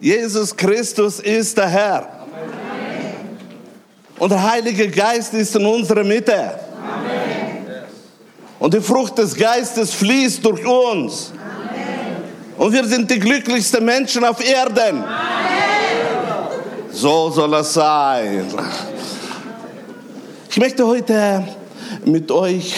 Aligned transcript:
Jesus 0.00 0.56
Christus 0.56 1.20
ist 1.20 1.56
der 1.58 1.68
Herr. 1.68 2.26
Und 4.18 4.30
der 4.30 4.50
Heilige 4.50 4.88
Geist 4.88 5.34
ist 5.34 5.54
in 5.54 5.64
unserer 5.66 6.04
Mitte. 6.04 6.58
Und 8.58 8.74
die 8.74 8.80
Frucht 8.80 9.18
des 9.18 9.34
Geistes 9.34 9.92
fließt 9.94 10.44
durch 10.44 10.64
uns. 10.66 11.32
Und 12.56 12.72
wir 12.72 12.84
sind 12.84 13.10
die 13.10 13.18
glücklichsten 13.18 13.84
Menschen 13.84 14.24
auf 14.24 14.42
Erden. 14.44 15.04
So 16.92 17.30
soll 17.30 17.54
es 17.54 17.72
sein. 17.72 18.46
Ich 20.50 20.58
möchte 20.58 20.86
heute 20.86 21.46
mit 22.04 22.30
euch 22.30 22.76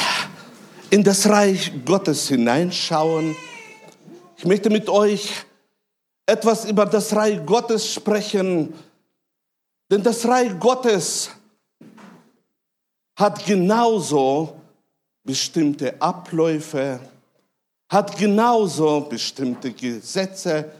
in 0.90 1.02
das 1.02 1.28
Reich 1.28 1.72
Gottes 1.84 2.28
hineinschauen. 2.28 3.34
Ich 4.36 4.44
möchte 4.44 4.70
mit 4.70 4.88
euch 4.88 5.30
etwas 6.26 6.64
über 6.64 6.86
das 6.86 7.14
Reich 7.14 7.44
Gottes 7.44 7.92
sprechen, 7.92 8.72
denn 9.90 10.02
das 10.02 10.26
Reich 10.26 10.58
Gottes 10.58 11.30
hat 13.16 13.44
genauso 13.44 14.60
bestimmte 15.24 16.00
Abläufe, 16.00 17.00
hat 17.90 18.16
genauso 18.16 19.02
bestimmte 19.02 19.72
Gesetze 19.72 20.72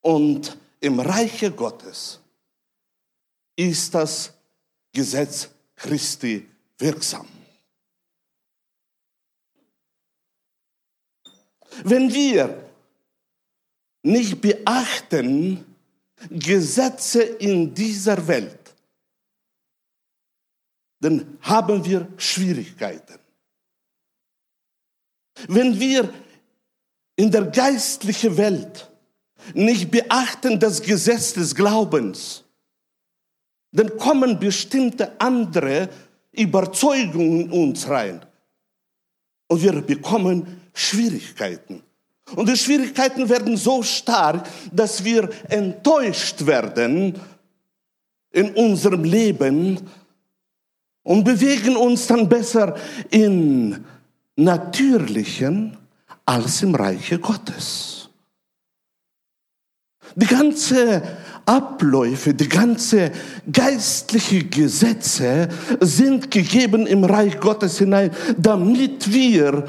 und 0.00 0.56
im 0.80 0.98
Reiche 0.98 1.50
Gottes 1.50 2.18
ist 3.56 3.94
das 3.94 4.32
Gesetz 4.92 5.50
Christi 5.76 6.48
wirksam. 6.78 7.28
Wenn 11.84 12.12
wir 12.12 12.69
nicht 14.02 14.40
beachten 14.40 15.64
Gesetze 16.30 17.22
in 17.22 17.74
dieser 17.74 18.26
Welt, 18.26 18.74
dann 21.00 21.38
haben 21.40 21.84
wir 21.84 22.08
Schwierigkeiten. 22.16 23.18
Wenn 25.48 25.78
wir 25.80 26.12
in 27.16 27.30
der 27.30 27.46
geistlichen 27.46 28.36
Welt 28.36 28.90
nicht 29.54 29.90
beachten 29.90 30.60
das 30.60 30.82
Gesetz 30.82 31.32
des 31.32 31.54
Glaubens, 31.54 32.44
dann 33.72 33.96
kommen 33.96 34.38
bestimmte 34.38 35.18
andere 35.20 35.88
Überzeugungen 36.32 37.42
in 37.42 37.50
uns 37.50 37.88
rein. 37.88 38.24
Und 39.48 39.62
wir 39.62 39.80
bekommen 39.82 40.60
Schwierigkeiten. 40.74 41.82
Und 42.36 42.48
die 42.48 42.56
Schwierigkeiten 42.56 43.28
werden 43.28 43.56
so 43.56 43.82
stark, 43.82 44.48
dass 44.72 45.04
wir 45.04 45.28
enttäuscht 45.48 46.46
werden 46.46 47.14
in 48.32 48.50
unserem 48.54 49.04
Leben 49.04 49.80
und 51.02 51.24
bewegen 51.24 51.76
uns 51.76 52.06
dann 52.06 52.28
besser 52.28 52.76
in 53.10 53.84
natürlichen 54.36 55.76
als 56.24 56.62
im 56.62 56.74
Reiche 56.74 57.18
Gottes. 57.18 58.08
Die 60.14 60.26
ganze 60.26 61.02
Abläufe, 61.46 62.34
die 62.34 62.48
ganze 62.48 63.12
geistliche 63.50 64.44
Gesetze 64.44 65.48
sind 65.80 66.30
gegeben 66.30 66.86
im 66.86 67.04
Reich 67.04 67.38
Gottes 67.38 67.78
hinein, 67.78 68.10
damit 68.36 69.12
wir 69.12 69.66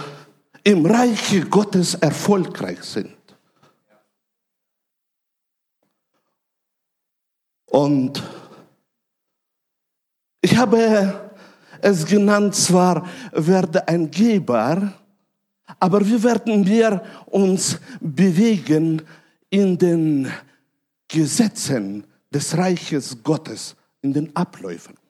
im 0.63 0.85
Reiche 0.85 1.41
Gottes 1.41 1.95
erfolgreich 1.95 2.83
sind. 2.83 3.15
Und 7.65 8.21
ich 10.41 10.57
habe 10.57 11.31
es 11.81 12.05
genannt, 12.05 12.55
zwar 12.55 13.07
werde 13.31 13.87
ein 13.87 14.11
Geber, 14.11 14.93
aber 15.79 16.05
wir 16.05 16.21
werden 16.21 16.61
mehr 16.63 17.03
uns 17.27 17.79
bewegen 17.99 19.01
in 19.49 19.77
den 19.77 20.31
Gesetzen 21.07 22.05
des 22.33 22.57
Reiches 22.57 23.23
Gottes, 23.23 23.75
in 24.01 24.13
den 24.13 24.35
Abläufen. 24.35 25.00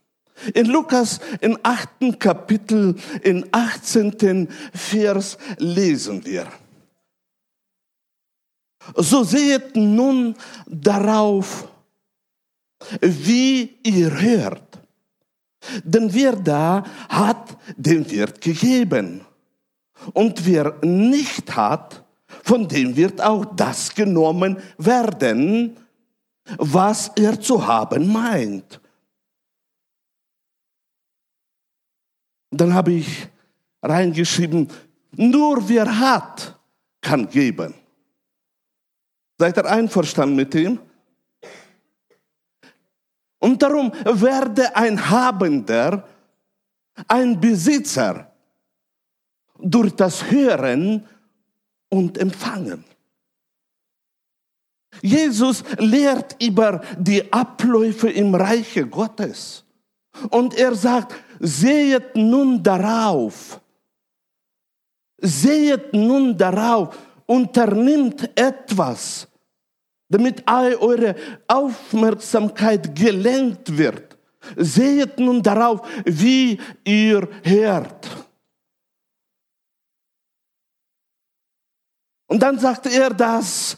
In 0.53 0.67
Lukas 0.67 1.19
im 1.39 1.57
achten 1.61 2.17
Kapitel, 2.17 2.95
im 3.21 3.45
18. 3.51 4.47
Vers 4.73 5.37
lesen 5.57 6.25
wir. 6.25 6.47
So 8.95 9.23
seht 9.23 9.75
nun 9.75 10.35
darauf, 10.67 11.67
wie 12.99 13.77
ihr 13.83 14.19
hört. 14.19 14.79
Denn 15.83 16.11
wer 16.13 16.35
da 16.35 16.83
hat, 17.07 17.57
dem 17.77 18.09
wird 18.09 18.41
gegeben. 18.41 19.21
Und 20.13 20.45
wer 20.45 20.75
nicht 20.81 21.55
hat, 21.55 22.03
von 22.43 22.67
dem 22.67 22.95
wird 22.95 23.21
auch 23.21 23.45
das 23.55 23.93
genommen 23.93 24.57
werden, 24.77 25.77
was 26.57 27.11
er 27.15 27.39
zu 27.39 27.65
haben 27.65 28.11
meint. 28.11 28.81
Dann 32.51 32.73
habe 32.73 32.93
ich 32.93 33.27
reingeschrieben, 33.81 34.69
nur 35.13 35.67
wer 35.67 35.99
hat, 35.99 36.59
kann 37.01 37.27
geben. 37.29 37.73
Seid 39.39 39.57
ihr 39.57 39.65
einverstanden 39.65 40.35
mit 40.35 40.53
ihm? 40.53 40.79
Und 43.39 43.61
darum 43.63 43.91
werde 44.03 44.75
ein 44.75 45.09
Habender, 45.09 46.07
ein 47.07 47.39
Besitzer 47.39 48.31
durch 49.57 49.95
das 49.95 50.29
Hören 50.29 51.07
und 51.89 52.17
Empfangen. 52.19 52.83
Jesus 55.01 55.63
lehrt 55.77 56.41
über 56.43 56.81
die 56.97 57.31
Abläufe 57.31 58.09
im 58.09 58.35
Reiche 58.35 58.85
Gottes. 58.85 59.63
Und 60.29 60.53
er 60.53 60.75
sagt, 60.75 61.15
sehet 61.41 62.15
nun 62.15 62.61
darauf, 62.61 63.59
sehet 65.17 65.93
nun 65.93 66.37
darauf, 66.37 66.97
unternimmt 67.25 68.29
etwas, 68.37 69.27
damit 70.07 70.43
eure 70.47 71.15
Aufmerksamkeit 71.47 72.95
gelenkt 72.95 73.75
wird. 73.75 74.17
Sehet 74.55 75.19
nun 75.19 75.41
darauf, 75.41 75.81
wie 76.05 76.59
ihr 76.83 77.27
hört. 77.43 78.09
Und 82.27 82.39
dann 82.41 82.57
sagt 82.57 82.87
er, 82.87 83.09
dass 83.09 83.77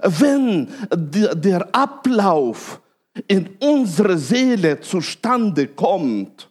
wenn 0.00 0.72
der 0.90 1.74
Ablauf 1.74 2.81
in 3.28 3.56
unsere 3.60 4.18
Seele 4.18 4.80
zustande 4.80 5.68
kommt. 5.68 6.50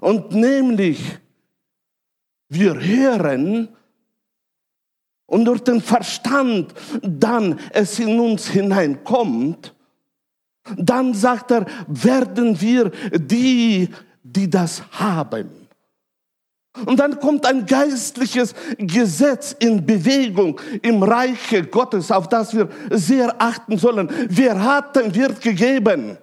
Und 0.00 0.32
nämlich, 0.32 1.18
wir 2.48 2.74
hören 2.80 3.68
und 5.26 5.44
durch 5.44 5.60
den 5.60 5.82
Verstand 5.82 6.72
dann 7.02 7.58
es 7.70 7.98
in 7.98 8.18
uns 8.18 8.48
hineinkommt, 8.48 9.74
dann 10.76 11.12
sagt 11.14 11.50
er, 11.50 11.66
werden 11.86 12.58
wir 12.60 12.90
die, 13.12 13.88
die 14.22 14.48
das 14.48 14.82
haben. 14.92 15.57
Und 16.86 17.00
dann 17.00 17.18
kommt 17.18 17.44
ein 17.46 17.66
geistliches 17.66 18.54
Gesetz 18.78 19.56
in 19.58 19.84
Bewegung 19.84 20.60
im 20.82 21.02
Reiche 21.02 21.64
Gottes, 21.64 22.10
auf 22.10 22.28
das 22.28 22.54
wir 22.54 22.68
sehr 22.90 23.34
achten 23.40 23.78
sollen. 23.78 24.08
Wer 24.28 24.62
hat, 24.62 24.94
dem 24.94 25.14
wird 25.14 25.40
gegeben. 25.40 26.18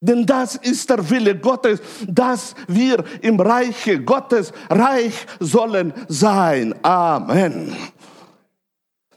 Denn 0.00 0.26
das 0.26 0.56
ist 0.56 0.90
der 0.90 1.08
Wille 1.10 1.38
Gottes, 1.38 1.80
dass 2.08 2.54
wir 2.66 3.04
im 3.20 3.38
Reiche 3.38 4.02
Gottes 4.02 4.52
reich 4.68 5.14
sollen 5.38 5.92
sein. 6.08 6.74
Amen 6.82 7.76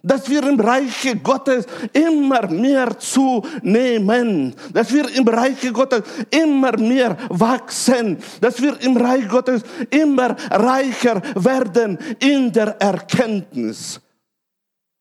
dass 0.06 0.30
wir 0.30 0.48
im 0.48 0.60
Reiche 0.60 1.18
Gottes 1.18 1.66
immer 1.92 2.48
mehr 2.48 2.98
zunehmen, 3.00 4.56
dass 4.72 4.94
wir 4.94 5.10
im 5.16 5.28
Reiche 5.28 5.74
Gottes 5.74 6.04
immer 6.30 6.78
mehr 6.78 7.18
wachsen, 7.30 8.20
dass 8.40 8.62
wir 8.62 8.80
im 8.82 8.96
Reich 8.98 9.28
Gottes 9.28 9.64
immer 9.90 10.36
reicher 10.52 11.22
werden 11.36 11.98
in 12.20 12.52
der 12.52 12.80
Erkenntnis 12.80 14.00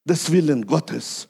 des 0.08 0.32
Willen 0.32 0.66
Gottes. 0.66 1.28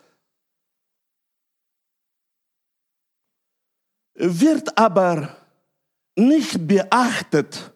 Wird 4.15 4.79
aber 4.79 5.37
nicht 6.15 6.65
beachtet 6.65 7.73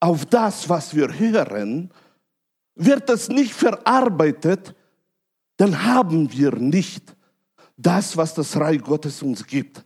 auf 0.00 0.26
das, 0.26 0.68
was 0.68 0.96
wir 0.96 1.16
hören, 1.16 1.92
wird 2.78 3.10
es 3.10 3.28
nicht 3.28 3.52
verarbeitet, 3.52 4.74
dann 5.56 5.84
haben 5.84 6.32
wir 6.32 6.52
nicht 6.52 7.14
das, 7.76 8.16
was 8.16 8.34
das 8.34 8.56
Reich 8.56 8.80
Gottes 8.82 9.22
uns 9.22 9.46
gibt. 9.46 9.84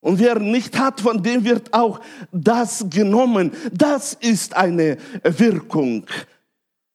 Und 0.00 0.18
wer 0.18 0.38
nicht 0.40 0.76
hat, 0.78 1.00
von 1.00 1.22
dem 1.22 1.44
wird 1.44 1.72
auch 1.72 2.00
das 2.32 2.84
genommen. 2.90 3.52
Das 3.72 4.14
ist 4.14 4.56
eine 4.56 4.98
Wirkung 5.22 6.04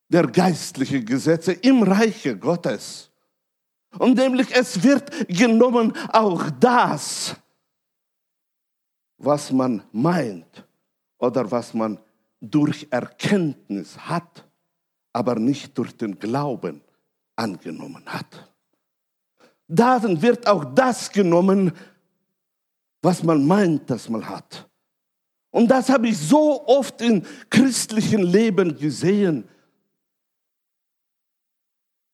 der 0.09 0.27
geistlichen 0.27 1.05
Gesetze 1.05 1.53
im 1.53 1.83
Reiche 1.83 2.37
Gottes. 2.37 3.09
Und 3.97 4.17
nämlich 4.17 4.53
es 4.53 4.83
wird 4.83 5.27
genommen 5.29 5.93
auch 6.09 6.49
das, 6.59 7.35
was 9.17 9.51
man 9.51 9.83
meint 9.91 10.65
oder 11.17 11.49
was 11.49 11.73
man 11.73 11.97
durch 12.39 12.87
Erkenntnis 12.89 13.97
hat, 13.97 14.46
aber 15.17 15.33
nicht 15.33 15.75
durch 15.75 15.97
den 15.97 16.19
Glauben 16.19 16.79
angenommen 17.35 18.03
hat. 18.05 18.53
Dann 19.67 20.21
wird 20.21 20.45
auch 20.45 20.63
das 20.63 21.11
genommen, 21.11 21.71
was 23.01 23.23
man 23.23 23.45
meint, 23.47 23.89
dass 23.89 24.09
man 24.09 24.29
hat. 24.29 24.69
Und 25.49 25.69
das 25.69 25.89
habe 25.89 26.09
ich 26.09 26.19
so 26.19 26.67
oft 26.67 27.01
im 27.01 27.23
christlichen 27.49 28.21
Leben 28.21 28.77
gesehen, 28.77 29.45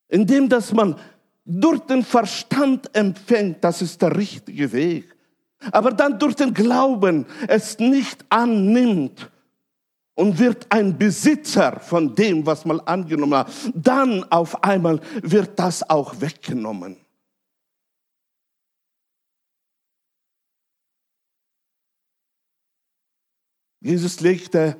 indem 0.07 0.47
dass 0.47 0.71
man 0.71 0.97
durch 1.43 1.81
den 1.81 2.03
Verstand 2.03 2.95
empfängt, 2.95 3.61
das 3.65 3.81
ist 3.81 4.01
der 4.01 4.15
richtige 4.15 4.71
Weg, 4.71 5.13
aber 5.73 5.91
dann 5.91 6.17
durch 6.17 6.35
den 6.35 6.53
Glauben 6.53 7.25
es 7.49 7.79
nicht 7.79 8.23
annimmt 8.29 9.29
und 10.15 10.37
wird 10.37 10.71
ein 10.71 10.97
Besitzer 10.97 11.79
von 11.79 12.13
dem, 12.15 12.45
was 12.45 12.65
man 12.65 12.79
angenommen 12.81 13.39
hat, 13.39 13.51
dann 13.73 14.23
auf 14.31 14.63
einmal 14.63 14.99
wird 15.21 15.57
das 15.57 15.89
auch 15.89 16.19
weggenommen. 16.21 16.97
Jesus 23.81 24.21
legte 24.21 24.79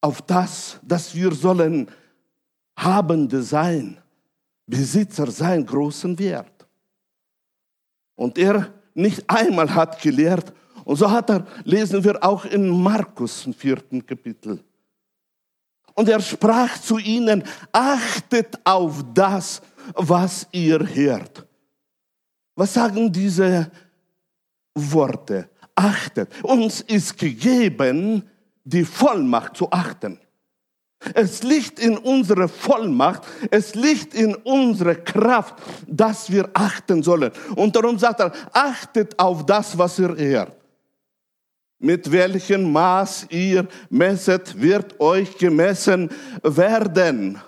auf 0.00 0.20
das, 0.22 0.80
dass 0.82 1.14
wir 1.14 1.32
sollen 1.32 1.88
Habende 2.76 3.42
sein, 3.42 3.98
Besitzer 4.66 5.30
sein, 5.30 5.64
großen 5.64 6.18
Wert. 6.18 6.66
Und 8.16 8.36
er 8.36 8.72
nicht 8.94 9.28
einmal 9.30 9.72
hat 9.72 10.00
gelehrt, 10.02 10.52
und 10.86 10.96
so 10.96 11.10
hat 11.10 11.28
er, 11.28 11.46
lesen 11.64 12.02
wir 12.02 12.24
auch 12.24 12.46
in 12.46 12.66
Markus 12.82 13.44
im 13.44 13.52
vierten 13.52 14.06
Kapitel. 14.06 14.64
Und 15.92 16.08
er 16.08 16.20
sprach 16.20 16.80
zu 16.80 16.96
ihnen, 16.96 17.44
achtet 17.72 18.58
auf 18.64 19.04
das, 19.12 19.60
was 19.94 20.46
ihr 20.52 20.78
hört. 20.94 21.46
Was 22.54 22.72
sagen 22.72 23.12
diese 23.12 23.70
Worte? 24.74 25.50
achtet. 25.76 26.28
Uns 26.42 26.80
ist 26.80 27.16
gegeben, 27.16 28.24
die 28.64 28.84
Vollmacht 28.84 29.56
zu 29.56 29.70
achten. 29.70 30.18
Es 31.14 31.42
liegt 31.42 31.78
in 31.78 31.98
unserer 31.98 32.48
Vollmacht, 32.48 33.22
es 33.50 33.74
liegt 33.74 34.14
in 34.14 34.34
unserer 34.34 34.94
Kraft, 34.94 35.54
dass 35.86 36.32
wir 36.32 36.48
achten 36.54 37.02
sollen. 37.02 37.30
Und 37.54 37.76
darum 37.76 37.98
sagt 37.98 38.20
er, 38.20 38.32
achtet 38.52 39.16
auf 39.18 39.44
das, 39.44 39.76
was 39.76 39.98
ihr 39.98 40.16
ehrt. 40.16 40.56
Mit 41.78 42.10
welchem 42.10 42.72
Maß 42.72 43.26
ihr 43.30 43.68
messet, 43.90 44.60
wird 44.60 44.98
euch 45.00 45.36
gemessen 45.36 46.10
werden 46.42 47.40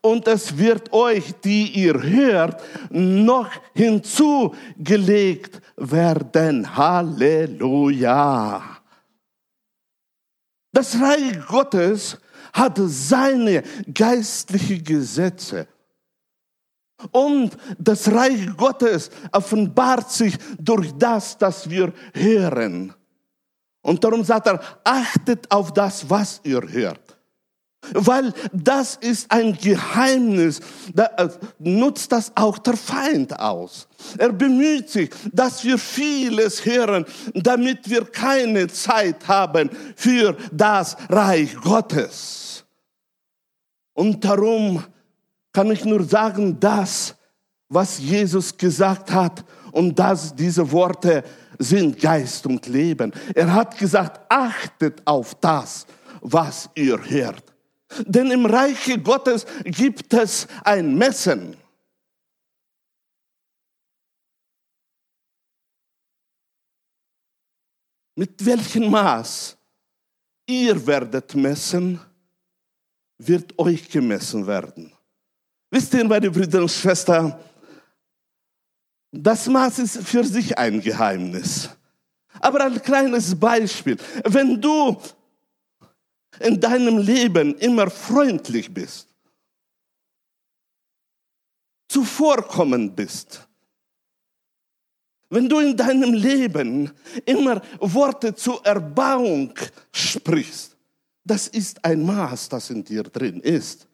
und 0.00 0.26
es 0.28 0.56
wird 0.56 0.92
euch, 0.92 1.34
die 1.44 1.68
ihr 1.72 2.00
hört, 2.02 2.62
noch 2.90 3.50
hinzugelegt 3.74 5.60
werden. 5.76 6.76
Halleluja. 6.76 8.62
Das 10.72 11.00
Reich 11.00 11.46
Gottes 11.46 12.18
hat 12.52 12.78
seine 12.84 13.62
geistlichen 13.92 14.84
Gesetze. 14.84 15.66
Und 17.10 17.56
das 17.78 18.10
Reich 18.10 18.56
Gottes 18.56 19.10
offenbart 19.32 20.10
sich 20.10 20.36
durch 20.58 20.92
das, 20.98 21.36
das 21.36 21.68
wir 21.68 21.92
hören. 22.14 22.94
Und 23.82 24.02
darum 24.02 24.24
sagt 24.24 24.46
er, 24.48 24.60
achtet 24.82 25.50
auf 25.50 25.72
das, 25.72 26.08
was 26.08 26.40
ihr 26.42 26.62
hört. 26.68 27.16
Weil 27.92 28.32
das 28.52 28.96
ist 28.96 29.30
ein 29.30 29.56
Geheimnis. 29.56 30.60
Da 30.92 31.06
äh, 31.16 31.28
nutzt 31.58 32.10
das 32.10 32.32
auch 32.34 32.58
der 32.58 32.76
Feind 32.76 33.38
aus. 33.38 33.86
Er 34.18 34.32
bemüht 34.32 34.90
sich, 34.90 35.10
dass 35.32 35.62
wir 35.62 35.78
vieles 35.78 36.64
hören, 36.64 37.04
damit 37.34 37.88
wir 37.88 38.04
keine 38.04 38.66
Zeit 38.68 39.28
haben 39.28 39.70
für 39.94 40.36
das 40.50 40.96
Reich 41.08 41.54
Gottes. 41.56 42.64
Und 43.92 44.24
darum 44.24 44.82
kann 45.56 45.70
ich 45.70 45.86
nur 45.86 46.04
sagen, 46.04 46.60
das, 46.60 47.16
was 47.70 47.98
Jesus 47.98 48.54
gesagt 48.54 49.10
hat, 49.10 49.42
und 49.72 49.98
dass 49.98 50.36
diese 50.36 50.70
Worte 50.70 51.24
sind 51.58 51.98
Geist 51.98 52.44
und 52.44 52.66
Leben. 52.66 53.10
Er 53.34 53.50
hat 53.54 53.78
gesagt, 53.78 54.20
achtet 54.30 55.00
auf 55.06 55.34
das, 55.36 55.86
was 56.20 56.68
ihr 56.74 57.02
hört. 57.08 57.54
Denn 58.04 58.30
im 58.30 58.44
Reiche 58.44 59.00
Gottes 59.00 59.46
gibt 59.64 60.12
es 60.12 60.46
ein 60.62 60.94
Messen. 60.94 61.56
Mit 68.14 68.44
welchem 68.44 68.90
Maß 68.90 69.56
ihr 70.46 70.86
werdet 70.86 71.34
messen, 71.34 71.98
wird 73.16 73.58
euch 73.58 73.88
gemessen 73.88 74.46
werden. 74.46 74.95
Wisst 75.70 75.94
ihr, 75.94 76.04
meine 76.04 76.30
Brüder 76.30 76.62
und 76.62 76.70
Schwestern, 76.70 77.38
das 79.12 79.46
Maß 79.46 79.78
ist 79.80 79.98
für 79.98 80.24
sich 80.24 80.56
ein 80.56 80.80
Geheimnis. 80.80 81.70
Aber 82.40 82.64
ein 82.64 82.80
kleines 82.82 83.38
Beispiel. 83.38 83.96
Wenn 84.24 84.60
du 84.60 85.00
in 86.40 86.60
deinem 86.60 86.98
Leben 86.98 87.54
immer 87.56 87.90
freundlich 87.90 88.72
bist, 88.72 89.08
zuvorkommend 91.88 92.94
bist, 92.94 93.46
wenn 95.28 95.48
du 95.48 95.58
in 95.58 95.76
deinem 95.76 96.12
Leben 96.12 96.92
immer 97.24 97.60
Worte 97.80 98.34
zur 98.34 98.64
Erbauung 98.64 99.52
sprichst, 99.92 100.76
das 101.24 101.48
ist 101.48 101.84
ein 101.84 102.04
Maß, 102.04 102.48
das 102.50 102.70
in 102.70 102.84
dir 102.84 103.02
drin 103.02 103.40
ist. 103.40 103.88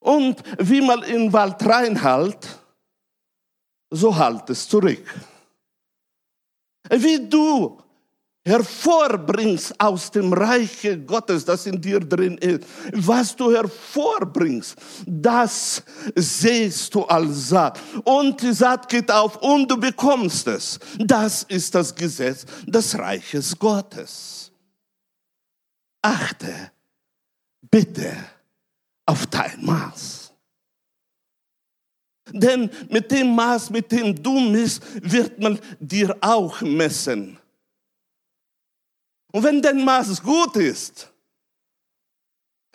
Und 0.00 0.42
wie 0.58 0.80
man 0.80 1.02
in 1.02 1.32
Wald 1.32 1.64
reinhalt, 1.64 2.60
so 3.90 4.16
halt 4.16 4.48
es 4.50 4.68
zurück. 4.68 5.04
Wie 6.90 7.28
du 7.28 7.78
hervorbringst 8.44 9.78
aus 9.78 10.10
dem 10.10 10.32
Reiche 10.32 10.98
Gottes, 10.98 11.44
das 11.44 11.66
in 11.66 11.80
dir 11.80 12.00
drin 12.00 12.38
ist, 12.38 12.64
was 12.92 13.36
du 13.36 13.52
hervorbringst, 13.52 14.76
das 15.06 15.82
siehst 16.14 16.94
du 16.94 17.04
als 17.04 17.50
Saat. 17.50 17.78
Und 18.04 18.40
die 18.40 18.52
Saat 18.52 18.88
geht 18.88 19.10
auf 19.10 19.36
und 19.36 19.70
du 19.70 19.76
bekommst 19.76 20.46
es. 20.46 20.78
Das 20.98 21.42
ist 21.44 21.74
das 21.74 21.94
Gesetz 21.94 22.46
des 22.66 22.98
Reiches 22.98 23.58
Gottes. 23.58 24.50
Achte 26.02 26.72
bitte 27.70 28.16
auf 29.10 29.26
dein 29.26 29.64
Maß. 29.64 30.32
Denn 32.32 32.70
mit 32.88 33.10
dem 33.10 33.34
Maß, 33.34 33.70
mit 33.70 33.90
dem 33.90 34.22
du 34.22 34.38
misst, 34.38 34.82
wird 35.02 35.40
man 35.40 35.58
dir 35.80 36.16
auch 36.20 36.60
messen. 36.60 37.36
Und 39.32 39.42
wenn 39.42 39.60
dein 39.60 39.84
Maß 39.84 40.22
gut 40.22 40.54
ist, 40.54 41.12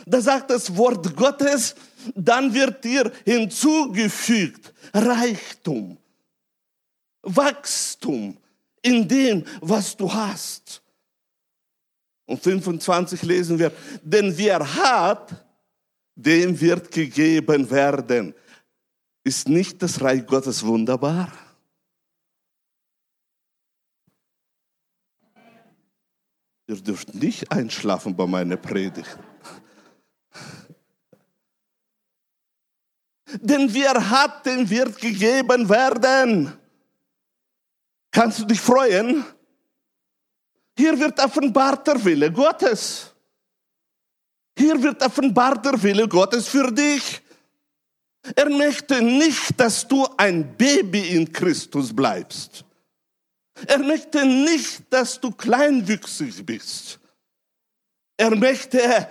da 0.05 0.19
sagt 0.19 0.49
das 0.49 0.75
Wort 0.75 1.15
Gottes, 1.15 1.73
dann 2.13 2.53
wird 2.53 2.83
dir 2.83 3.09
hinzugefügt 3.23 4.73
Reichtum, 4.93 5.97
Wachstum 7.21 8.37
in 8.81 9.07
dem, 9.07 9.45
was 9.61 9.95
du 9.95 10.13
hast. 10.13 10.81
Und 12.25 12.43
25 12.43 13.23
lesen 13.23 13.57
wir, 13.57 13.71
denn 14.03 14.37
wer 14.37 14.75
hat, 14.75 15.44
dem 16.15 16.59
wird 16.59 16.91
gegeben 16.91 17.69
werden. 17.69 18.33
Ist 19.23 19.49
nicht 19.49 19.81
das 19.81 20.01
Reich 20.01 20.25
Gottes 20.25 20.65
wunderbar? 20.65 21.31
Ihr 26.67 26.81
dürft 26.81 27.13
nicht 27.13 27.51
einschlafen 27.51 28.15
bei 28.15 28.25
meiner 28.25 28.57
Predigt. 28.57 29.19
Denn 33.41 33.71
wer 33.73 34.09
hat, 34.09 34.45
dem 34.45 34.67
wird 34.69 34.97
gegeben 34.97 35.69
werden. 35.69 36.53
Kannst 38.11 38.39
du 38.39 38.45
dich 38.45 38.61
freuen? 38.61 39.25
Hier 40.77 40.97
wird 40.99 41.19
offenbart 41.19 41.85
der 41.85 42.03
Wille 42.03 42.31
Gottes. 42.31 43.14
Hier 44.57 44.81
wird 44.81 45.01
offenbart 45.01 45.65
der 45.65 45.81
Wille 45.81 46.07
Gottes 46.07 46.47
für 46.47 46.71
dich. 46.71 47.21
Er 48.35 48.49
möchte 48.49 49.01
nicht, 49.01 49.59
dass 49.59 49.87
du 49.87 50.07
ein 50.17 50.55
Baby 50.57 51.09
in 51.09 51.31
Christus 51.31 51.93
bleibst. 51.95 52.63
Er 53.67 53.79
möchte 53.79 54.25
nicht, 54.25 54.83
dass 54.89 55.19
du 55.19 55.31
kleinwüchsig 55.31 56.45
bist. 56.45 56.99
Er 58.17 58.35
möchte 58.35 59.07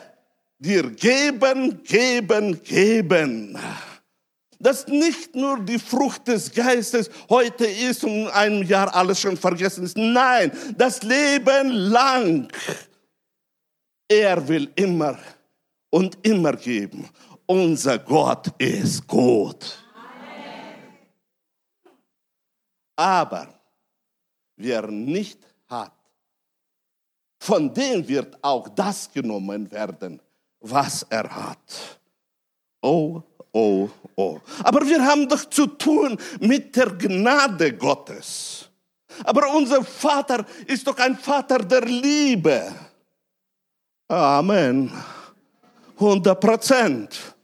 dir 0.58 0.90
geben, 0.90 1.82
geben, 1.82 2.62
geben 2.62 3.58
dass 4.64 4.86
nicht 4.86 5.34
nur 5.34 5.60
die 5.60 5.78
Frucht 5.78 6.26
des 6.26 6.50
Geistes 6.50 7.10
heute 7.28 7.66
ist 7.66 8.02
und 8.02 8.10
in 8.10 8.26
einem 8.28 8.62
Jahr 8.62 8.94
alles 8.94 9.20
schon 9.20 9.36
vergessen 9.36 9.84
ist. 9.84 9.96
Nein, 9.96 10.50
das 10.76 11.02
Leben 11.02 11.68
lang. 11.68 12.48
Er 14.14 14.46
will 14.46 14.70
immer 14.76 15.18
und 15.90 16.24
immer 16.24 16.52
geben. 16.52 17.08
Unser 17.46 17.98
Gott 17.98 18.46
ist 18.58 19.04
gut. 19.08 19.76
Aber 22.94 23.48
wer 24.54 24.86
nicht 24.86 25.40
hat, 25.66 25.92
von 27.40 27.74
dem 27.74 28.06
wird 28.06 28.38
auch 28.40 28.68
das 28.68 29.10
genommen 29.10 29.68
werden, 29.72 30.22
was 30.60 31.02
er 31.10 31.28
hat. 31.28 31.98
Oh, 32.80 33.20
oh, 33.50 33.88
oh. 34.14 34.40
Aber 34.62 34.86
wir 34.86 35.04
haben 35.04 35.28
doch 35.28 35.44
zu 35.50 35.66
tun 35.66 36.16
mit 36.38 36.76
der 36.76 36.90
Gnade 36.90 37.76
Gottes. 37.76 38.70
Aber 39.24 39.52
unser 39.52 39.84
Vater 39.84 40.46
ist 40.68 40.86
doch 40.86 40.98
ein 40.98 41.18
Vater 41.18 41.58
der 41.58 41.84
Liebe. 41.84 42.72
Amen. 44.08 44.92
100 45.98 46.40
Prozent. 46.40 47.34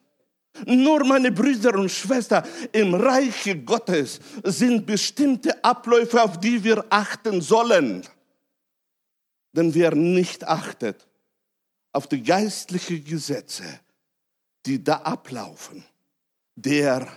Nur 0.67 1.05
meine 1.05 1.33
Brüder 1.33 1.75
und 1.75 1.91
Schwestern 1.91 2.45
im 2.73 2.95
Reiche 2.95 3.57
Gottes 3.57 4.21
sind 4.45 4.85
bestimmte 4.85 5.63
Abläufe, 5.65 6.23
auf 6.23 6.39
die 6.39 6.63
wir 6.63 6.85
achten 6.91 7.41
sollen. 7.41 8.03
Denn 9.53 9.75
wer 9.75 9.95
nicht 9.95 10.47
achtet 10.47 11.07
auf 11.93 12.07
die 12.07 12.23
geistlichen 12.23 13.03
Gesetze, 13.05 13.65
die 14.67 14.83
da 14.83 14.97
ablaufen, 14.97 15.85
der 16.55 17.09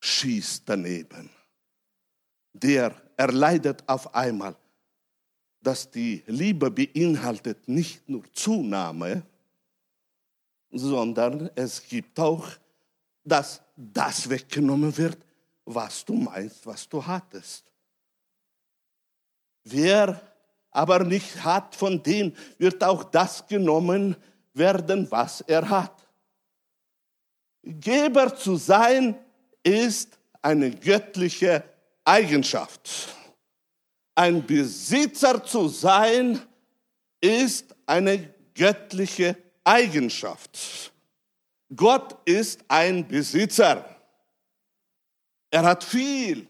schießt 0.00 0.64
daneben. 0.66 1.30
Der 2.52 2.94
erleidet 3.16 3.82
auf 3.86 4.14
einmal, 4.14 4.54
dass 5.62 5.90
die 5.90 6.22
Liebe 6.26 6.70
beinhaltet 6.70 7.68
nicht 7.68 8.08
nur 8.08 8.24
Zunahme, 8.32 9.22
sondern 10.70 11.50
es 11.54 11.82
gibt 11.86 12.18
auch, 12.18 12.48
dass 13.24 13.62
das 13.76 14.28
weggenommen 14.28 14.96
wird, 14.96 15.18
was 15.64 16.04
du 16.04 16.14
meinst, 16.14 16.66
was 16.66 16.88
du 16.88 17.04
hattest. 17.04 17.64
Wer 19.64 20.20
aber 20.70 21.04
nicht 21.04 21.44
hat, 21.44 21.76
von 21.76 22.02
dem 22.02 22.34
wird 22.58 22.82
auch 22.82 23.04
das 23.04 23.46
genommen 23.46 24.16
werden, 24.54 25.08
was 25.10 25.42
er 25.42 25.68
hat. 25.68 26.06
Geber 27.62 28.34
zu 28.34 28.56
sein 28.56 29.16
ist 29.62 30.18
eine 30.40 30.70
göttliche 30.70 31.62
Eigenschaft. 32.04 33.14
Ein 34.14 34.44
Besitzer 34.46 35.42
zu 35.44 35.68
sein 35.68 36.40
ist 37.20 37.74
eine 37.86 38.34
göttliche 38.54 39.36
Eigenschaft. 39.64 40.92
Gott 41.74 42.16
ist 42.26 42.60
ein 42.68 43.06
Besitzer. 43.06 43.84
Er 45.50 45.62
hat 45.62 45.84
viel. 45.84 46.46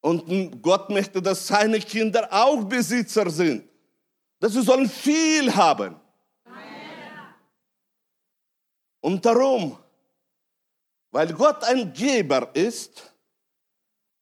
Und 0.00 0.62
Gott 0.62 0.90
möchte, 0.90 1.20
dass 1.20 1.46
seine 1.46 1.80
Kinder 1.80 2.28
auch 2.30 2.64
Besitzer 2.64 3.28
sind. 3.30 3.68
Dass 4.38 4.52
sie 4.52 4.62
sollen 4.62 4.88
viel 4.88 5.54
haben. 5.54 5.96
Und 9.00 9.24
darum, 9.24 9.78
weil 11.12 11.32
Gott 11.32 11.62
ein 11.64 11.92
Geber 11.92 12.54
ist, 12.54 13.14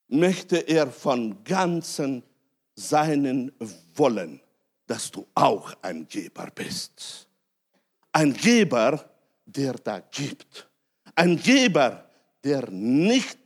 möchte 0.07 0.57
er 0.57 0.91
von 0.91 1.43
ganzem 1.43 2.23
seinen 2.75 3.51
wollen, 3.95 4.41
dass 4.87 5.11
du 5.11 5.25
auch 5.33 5.73
ein 5.81 6.07
Geber 6.07 6.47
bist. 6.53 7.27
Ein 8.11 8.33
Geber, 8.33 9.09
der 9.45 9.73
da 9.73 9.99
gibt. 9.99 10.69
Ein 11.15 11.37
Geber, 11.37 12.09
der 12.43 12.69
nicht 12.69 13.45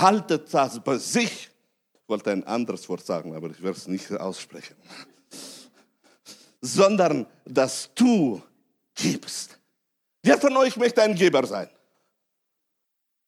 haltet 0.00 0.52
das 0.52 0.82
bei 0.82 0.98
sich. 0.98 1.50
Ich 1.94 2.08
wollte 2.08 2.30
ein 2.32 2.44
anderes 2.44 2.88
Wort 2.88 3.04
sagen, 3.04 3.34
aber 3.34 3.50
ich 3.50 3.62
werde 3.62 3.78
es 3.78 3.86
nicht 3.86 4.10
aussprechen. 4.12 4.76
Sondern 6.60 7.26
dass 7.44 7.90
du 7.94 8.42
gibst. 8.94 9.58
Wer 10.22 10.38
von 10.38 10.56
euch 10.56 10.76
möchte 10.76 11.02
ein 11.02 11.14
Geber 11.14 11.46
sein? 11.46 11.68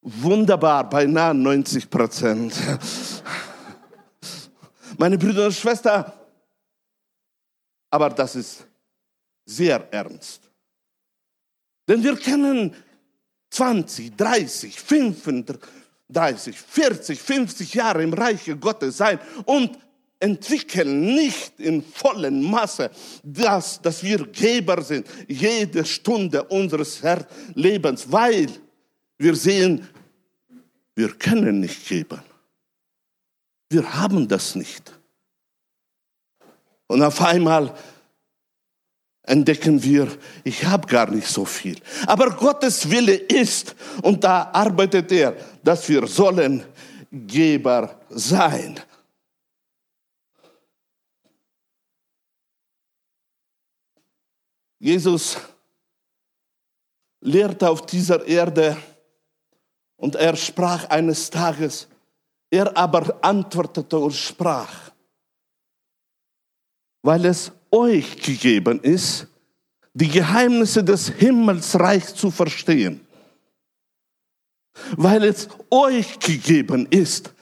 Wunderbar, 0.08 0.88
beinahe 0.88 1.34
90 1.34 1.90
Prozent. 1.90 2.54
Meine 4.98 5.18
Brüder 5.18 5.46
und 5.46 5.52
Schwestern, 5.52 6.12
aber 7.90 8.10
das 8.10 8.36
ist 8.36 8.64
sehr 9.44 9.84
ernst. 9.92 10.48
Denn 11.88 12.04
wir 12.04 12.16
kennen 12.16 12.72
20, 13.50 14.16
30, 14.16 14.80
35, 14.80 16.56
40, 16.56 17.20
50 17.20 17.74
Jahre 17.74 18.04
im 18.04 18.12
Reiche 18.12 18.56
Gottes 18.56 18.98
sein 18.98 19.18
und 19.44 19.76
entwickeln 20.20 21.16
nicht 21.16 21.58
in 21.58 21.82
vollen 21.82 22.48
Masse 22.48 22.92
das, 23.24 23.82
dass 23.82 24.04
wir 24.04 24.24
Geber 24.28 24.82
sind, 24.82 25.08
jede 25.26 25.84
Stunde 25.84 26.44
unseres 26.44 27.02
Lebens, 27.54 28.06
weil 28.08 28.46
wir 29.18 29.34
sehen, 29.34 29.88
wir 30.96 31.12
können 31.14 31.60
nicht 31.60 31.86
geben. 31.86 32.20
Wir 33.68 33.94
haben 33.94 34.26
das 34.26 34.54
nicht. 34.54 34.92
Und 36.86 37.02
auf 37.02 37.20
einmal 37.20 37.76
entdecken 39.22 39.82
wir, 39.82 40.08
ich 40.44 40.64
habe 40.64 40.86
gar 40.86 41.10
nicht 41.10 41.26
so 41.26 41.44
viel. 41.44 41.78
Aber 42.06 42.30
Gottes 42.30 42.90
Wille 42.90 43.14
ist, 43.14 43.74
und 44.02 44.24
da 44.24 44.50
arbeitet 44.52 45.12
er, 45.12 45.36
dass 45.62 45.88
wir 45.88 46.06
sollen 46.06 46.64
Geber 47.10 48.00
sein. 48.08 48.80
Jesus 54.78 55.36
lehrte 57.20 57.68
auf 57.68 57.84
dieser 57.84 58.24
Erde 58.26 58.76
und 59.96 60.14
er 60.16 60.36
sprach 60.36 60.88
eines 60.88 61.30
Tages, 61.30 61.88
er 62.50 62.76
aber 62.76 63.18
antwortete 63.22 63.98
und 63.98 64.12
sprach, 64.12 64.90
weil 67.02 67.24
es 67.24 67.52
euch 67.70 68.20
gegeben 68.20 68.80
ist, 68.80 69.26
die 69.94 70.08
Geheimnisse 70.08 70.84
des 70.84 71.08
Himmelsreichs 71.08 72.14
zu 72.14 72.30
verstehen. 72.30 73.00
Weil 74.96 75.24
es 75.24 75.48
euch 75.70 76.18
gegeben 76.18 76.86
ist, 76.90 77.32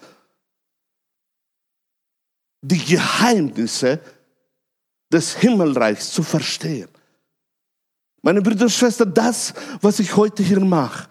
die 2.64 2.78
Geheimnisse 2.78 4.00
des 5.12 5.37
Himmelreichs 5.37 6.12
zu 6.12 6.23
verstehen. 6.23 6.88
Meine 8.23 8.40
Brüder 8.40 8.64
und 8.64 8.70
Schwestern, 8.70 9.12
das, 9.12 9.52
was 9.82 9.99
ich 9.99 10.16
heute 10.16 10.42
hier 10.42 10.61
mache, 10.61 11.08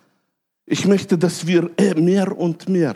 ich 0.65 0.85
möchte, 0.85 1.17
dass 1.17 1.45
wir 1.45 1.71
mehr 1.95 2.37
und 2.37 2.69
mehr 2.69 2.95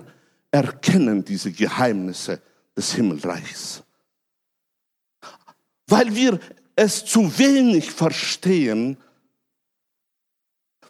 erkennen 0.51 1.23
diese 1.23 1.51
Geheimnisse 1.51 2.41
des 2.75 2.93
Himmelreichs. 2.93 3.83
Weil 5.87 6.13
wir 6.15 6.39
es 6.75 7.05
zu 7.05 7.37
wenig 7.37 7.91
verstehen, 7.91 8.97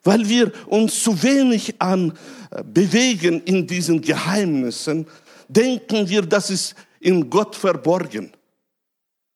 weil 0.04 0.28
wir 0.28 0.52
uns 0.68 1.04
zu 1.04 1.22
wenig 1.22 1.82
an 1.82 2.18
äh, 2.52 2.64
bewegen 2.64 3.42
in 3.44 3.68
diesen 3.68 4.02
Geheimnissen, 4.02 5.08
denken 5.48 6.08
wir, 6.08 6.22
das 6.22 6.50
ist 6.50 6.76
in 7.00 7.30
Gott 7.30 7.56
verborgen. 7.56 8.32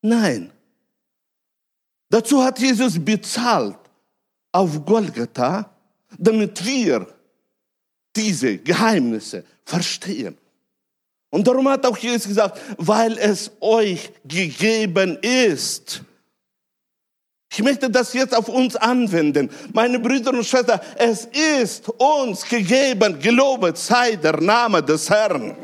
Nein. 0.02 0.52
Dazu 2.10 2.44
hat 2.44 2.60
Jesus 2.60 3.04
bezahlt. 3.04 3.78
auf 4.52 4.86
Golgatha, 4.86 5.70
damit 6.18 6.66
wir 6.66 7.08
diese 8.16 8.58
Geheimnisse 8.58 9.44
verstehen. 9.66 10.38
Und 11.30 11.48
darum 11.48 11.68
hat 11.70 11.86
auch 11.86 11.98
Jesus 11.98 12.28
gesagt, 12.28 12.60
weil 12.78 13.18
es 13.18 13.52
euch 13.62 14.12
gegeben 14.26 15.18
ist. 15.22 16.02
Ich 17.54 17.62
möchte 17.62 17.90
das 17.90 18.14
jetzt 18.14 18.36
auf 18.36 18.48
uns 18.48 18.76
anwenden. 18.78 19.50
Meine 19.74 20.00
Brüder 20.00 20.32
und 20.32 20.46
Schwestern, 20.46 20.80
es 20.98 21.26
ist 21.26 21.90
uns 21.90 22.44
gegeben, 22.44 23.20
gelobet 23.20 23.78
sei 23.78 24.16
der 24.16 24.40
Name 24.40 24.82
des 24.82 25.10
Herrn. 25.10 25.56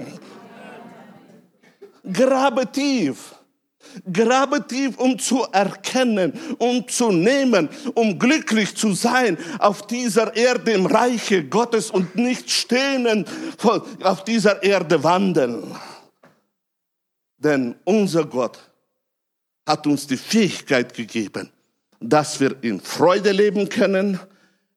Grabe 2.12 2.70
tief. 2.72 3.37
Grabe 4.12 4.66
tief, 4.68 4.98
um 4.98 5.18
zu 5.18 5.44
erkennen, 5.52 6.34
um 6.58 6.88
zu 6.88 7.12
nehmen, 7.12 7.70
um 7.94 8.18
glücklich 8.18 8.76
zu 8.76 8.94
sein 8.94 9.38
auf 9.60 9.88
dieser 9.88 10.36
Erde 10.36 10.72
im 10.72 10.86
Reiche 10.86 11.44
Gottes 11.46 11.92
und 11.92 12.16
nicht 12.16 12.50
stehen 12.50 13.26
auf 14.04 14.24
dieser 14.24 14.62
Erde 14.64 15.04
wandeln. 15.04 15.76
Denn 17.38 17.76
unser 17.84 18.26
Gott 18.26 18.60
hat 19.66 19.86
uns 19.86 20.08
die 20.08 20.18
Fähigkeit 20.18 20.94
gegeben, 20.94 21.50
dass 22.00 22.40
wir 22.40 22.56
in 22.62 22.80
Freude 22.80 23.32
leben 23.32 23.70
können, 23.70 24.20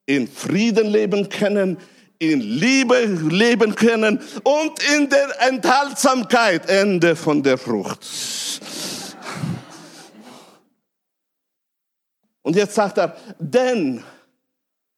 in 0.05 0.27
Frieden 0.27 0.87
leben 0.87 1.29
können, 1.29 1.77
in 2.19 2.39
Liebe 2.41 3.05
leben 3.05 3.73
können 3.73 4.19
und 4.43 4.73
in 4.95 5.09
der 5.09 5.41
Enthaltsamkeit, 5.41 6.69
Ende 6.69 7.15
von 7.15 7.41
der 7.41 7.57
Frucht. 7.57 8.07
Und 12.51 12.57
jetzt 12.57 12.75
sagt 12.75 12.97
er, 12.97 13.15
denn 13.39 14.03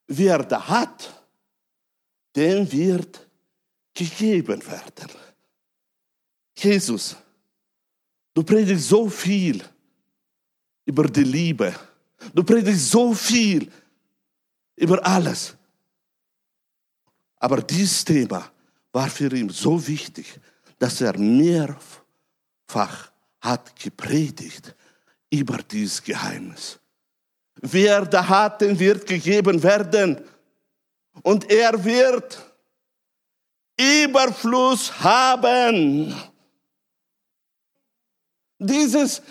wer 0.08 0.40
da 0.40 0.68
hat, 0.68 1.24
dem 2.36 2.72
wird 2.72 3.28
gegeben 3.94 4.60
werden. 4.66 5.12
Jesus, 6.58 7.16
du 8.34 8.42
predigst 8.42 8.90
so 8.90 9.08
viel 9.08 9.64
über 10.84 11.04
die 11.08 11.26
Liebe. 11.26 11.76
Du 12.34 12.44
predigst 12.44 12.90
so 12.90 13.14
viel 13.14 13.72
über 14.76 15.06
alles. 15.06 15.56
Aber 17.36 17.62
dieses 17.62 18.04
Thema 18.04 18.52
war 18.92 19.12
für 19.12 19.32
ihn 19.32 19.50
so 19.50 19.88
wichtig, 19.88 20.40
dass 20.80 21.02
er 21.02 21.16
mehrfach 21.20 23.12
hat 23.42 23.76
gepredigt 23.76 24.76
über 25.30 25.60
dieses 25.60 26.02
Geheimnis. 26.02 26.80
Wer 27.66 28.06
da 28.06 28.28
hat, 28.28 28.60
dem 28.60 28.78
wird 28.78 29.08
gegeben 29.08 29.64
werden. 29.64 30.20
Und 31.22 31.50
er 31.50 31.82
wird 31.82 32.38
Überfluss 33.80 35.00
haben. 35.00 36.14
Dieses 38.60 39.22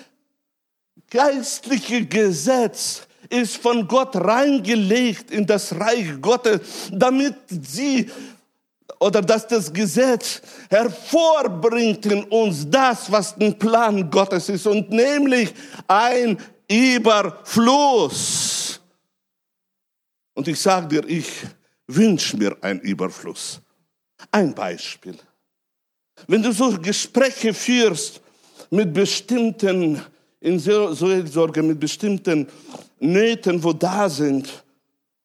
geistliche 1.10 2.06
Gesetz 2.06 3.02
ist 3.28 3.58
von 3.58 3.86
Gott 3.86 4.16
reingelegt 4.16 5.30
in 5.30 5.46
das 5.46 5.78
Reich 5.78 6.18
Gottes, 6.22 6.60
damit 6.90 7.36
sie 7.48 8.10
oder 8.98 9.20
dass 9.20 9.46
das 9.46 9.70
Gesetz 9.70 10.40
hervorbringt 10.70 12.06
in 12.06 12.24
uns 12.24 12.70
das, 12.70 13.12
was 13.12 13.36
ein 13.38 13.58
Plan 13.58 14.10
Gottes 14.10 14.48
ist 14.48 14.66
und 14.66 14.90
nämlich 14.90 15.52
ein 15.86 16.38
Überfluss. 16.68 18.52
Und 20.34 20.48
ich 20.48 20.60
sage 20.60 20.88
dir, 20.88 21.08
ich 21.08 21.28
wünsche 21.86 22.36
mir 22.36 22.56
einen 22.62 22.80
Überfluss. 22.80 23.60
Ein 24.30 24.54
Beispiel. 24.54 25.18
Wenn 26.26 26.42
du 26.42 26.52
so 26.52 26.78
Gespräche 26.78 27.52
führst 27.52 28.20
mit 28.70 28.92
bestimmten, 28.92 30.00
in 30.40 30.58
Seelsorge, 30.58 31.62
mit 31.62 31.80
bestimmten 31.80 32.46
Nöten, 33.00 33.62
wo 33.62 33.72
da 33.72 34.08
sind, 34.08 34.64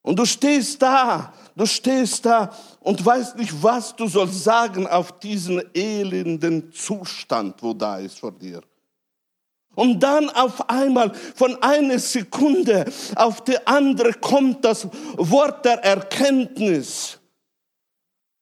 und 0.02 0.18
du 0.18 0.26
stehst 0.26 0.82
da, 0.82 1.34
du 1.54 1.66
stehst 1.66 2.26
da 2.26 2.56
und 2.80 3.06
weißt 3.06 3.36
nicht, 3.36 3.52
was 3.62 3.94
du 3.94 4.08
sollst 4.08 4.42
sagen 4.42 4.88
auf 4.88 5.20
diesen 5.20 5.62
elenden 5.74 6.72
Zustand, 6.72 7.62
wo 7.62 7.74
da 7.74 7.98
ist 7.98 8.20
vor 8.20 8.32
dir. 8.32 8.62
Und 9.78 10.00
dann 10.02 10.32
auf 10.32 10.72
einmal 10.72 11.14
von 11.36 11.62
einer 11.62 12.00
Sekunde 12.00 12.86
auf 13.16 13.44
die 13.44 13.56
andere 13.68 14.12
kommt 14.14 14.66
das 14.66 14.88
Wort 15.18 15.64
der 15.66 15.84
Erkenntnis. 15.84 17.20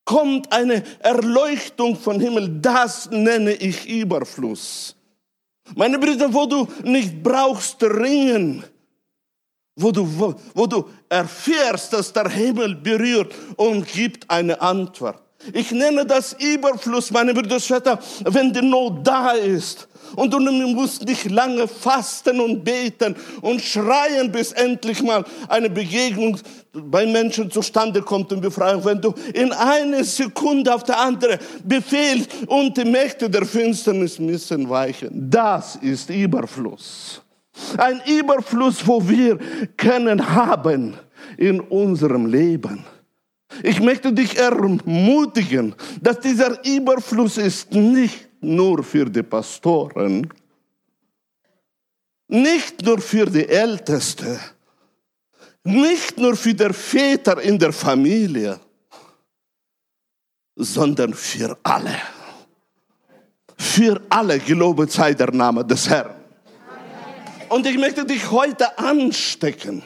Kommt 0.06 0.50
eine 0.54 0.82
Erleuchtung 1.00 1.98
von 1.98 2.22
Himmel. 2.22 2.62
Das 2.62 3.10
nenne 3.12 3.52
ich 3.52 3.86
Überfluss. 3.86 4.96
Meine 5.76 6.00
Brüder, 6.00 6.34
wo 6.34 6.46
du 6.46 6.70
nicht 6.86 7.22
brauchst 7.22 7.84
ringen, 7.84 8.64
wo 9.76 9.92
du, 9.92 10.08
wo, 10.18 10.36
wo 10.54 10.66
du 10.66 10.88
erfährst, 11.10 11.92
dass 11.92 12.14
der 12.14 12.30
Himmel 12.30 12.76
berührt 12.76 13.36
und 13.58 13.86
gibt 13.86 14.30
eine 14.30 14.62
Antwort. 14.62 15.25
Ich 15.54 15.72
nenne 15.72 16.06
das 16.06 16.34
Überfluss, 16.34 17.12
meine 17.12 17.34
Brüder 17.34 17.56
und 17.56 17.64
Schwestern, 17.64 18.00
wenn 18.26 18.52
die 18.52 18.62
Not 18.62 19.06
da 19.06 19.32
ist 19.32 19.88
und 20.16 20.34
du 20.34 20.40
musst 20.40 21.06
nicht 21.06 21.30
lange 21.30 21.68
fasten 21.68 22.40
und 22.40 22.64
beten 22.64 23.16
und 23.42 23.62
schreien, 23.62 24.32
bis 24.32 24.52
endlich 24.52 25.02
mal 25.02 25.24
eine 25.48 25.70
Begegnung 25.70 26.38
bei 26.74 27.06
Menschen 27.06 27.50
zustande 27.50 28.02
kommt 28.02 28.32
und 28.32 28.42
Befreiung. 28.42 28.84
Wenn 28.86 29.02
du 29.02 29.14
in 29.34 29.52
einer 29.52 30.04
Sekunde 30.04 30.74
auf 30.74 30.84
der 30.84 31.00
andere 31.00 31.40
befehlst 31.64 32.30
und 32.48 32.76
die 32.78 32.86
Mächte 32.86 33.30
der 33.30 33.46
Finsternis 33.46 34.20
müssen 34.20 34.70
weichen. 34.70 35.30
Das 35.30 35.78
ist 35.78 36.10
Überfluss. 36.10 37.22
Ein 37.78 38.02
Überfluss, 38.06 38.86
wo 38.86 39.08
wir 39.08 39.40
können 39.78 40.36
haben 40.36 40.96
in 41.38 41.62
unserem 41.62 42.26
Leben. 42.26 42.86
Ich 43.64 43.80
möchte 43.80 44.12
dich 44.12 44.38
ermutigen, 44.38 45.76
dass 46.02 46.20
dieser 46.20 46.64
Überfluss 46.66 47.38
ist 47.38 47.72
nicht 47.72 48.28
nur 48.42 48.84
für 48.84 49.06
die 49.06 49.24
Pastoren, 49.24 50.32
nicht 52.28 52.82
nur 52.82 53.00
für 53.00 53.26
die 53.26 53.48
Älteste, 53.48 54.40
nicht 55.64 56.18
nur 56.18 56.36
für 56.36 56.54
die 56.54 56.74
Väter 56.74 57.42
in 57.42 57.58
der 57.58 57.72
Familie, 57.72 58.60
sondern 60.56 61.14
für 61.14 61.58
alle. 61.64 61.96
Für 63.58 64.02
alle 64.10 64.40
gelobet 64.40 64.92
sei 64.92 65.14
der 65.14 65.32
Name 65.32 65.64
des 65.66 65.90
Herrn. 65.90 66.16
Und 67.50 67.66
ich 67.66 67.78
möchte 67.78 68.06
dich 68.06 68.30
heute 68.32 68.78
anstecken, 68.78 69.84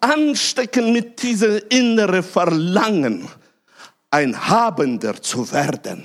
anstecken 0.00 0.92
mit 0.92 1.22
diesem 1.22 1.60
inneren 1.68 2.22
Verlangen, 2.22 3.28
ein 4.10 4.48
Habender 4.48 5.20
zu 5.20 5.50
werden 5.52 6.04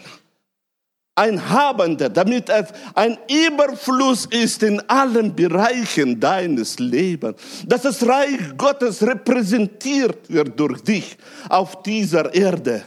ein 1.15 1.49
Habender, 1.49 2.09
damit 2.09 2.49
es 2.49 2.67
ein 2.93 3.17
Überfluss 3.29 4.25
ist 4.25 4.61
in 4.63 4.81
allen 4.89 5.33
Bereichen 5.33 6.19
deines 6.19 6.77
Lebens, 6.77 7.37
dass 7.65 7.83
das 7.83 8.05
Reich 8.05 8.57
Gottes 8.57 9.01
repräsentiert 9.01 10.29
wird 10.29 10.59
durch 10.59 10.81
dich 10.81 11.17
auf 11.47 11.81
dieser 11.83 12.33
Erde 12.33 12.83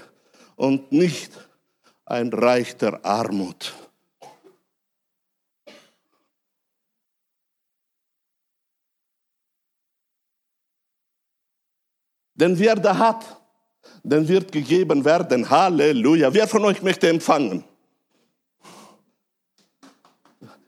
und 0.57 0.93
nicht 0.93 1.33
ein 2.05 2.29
Reich 2.29 2.77
der 2.77 3.03
Armut. 3.05 3.73
Denn 12.39 12.57
wer 12.59 12.77
da 12.77 12.97
hat, 12.97 13.25
den 14.03 14.27
wird 14.29 14.53
gegeben 14.53 15.05
werden. 15.05 15.49
Halleluja. 15.49 16.33
Wer 16.33 16.47
von 16.47 16.65
euch 16.65 16.81
möchte 16.83 17.09
empfangen? 17.09 17.65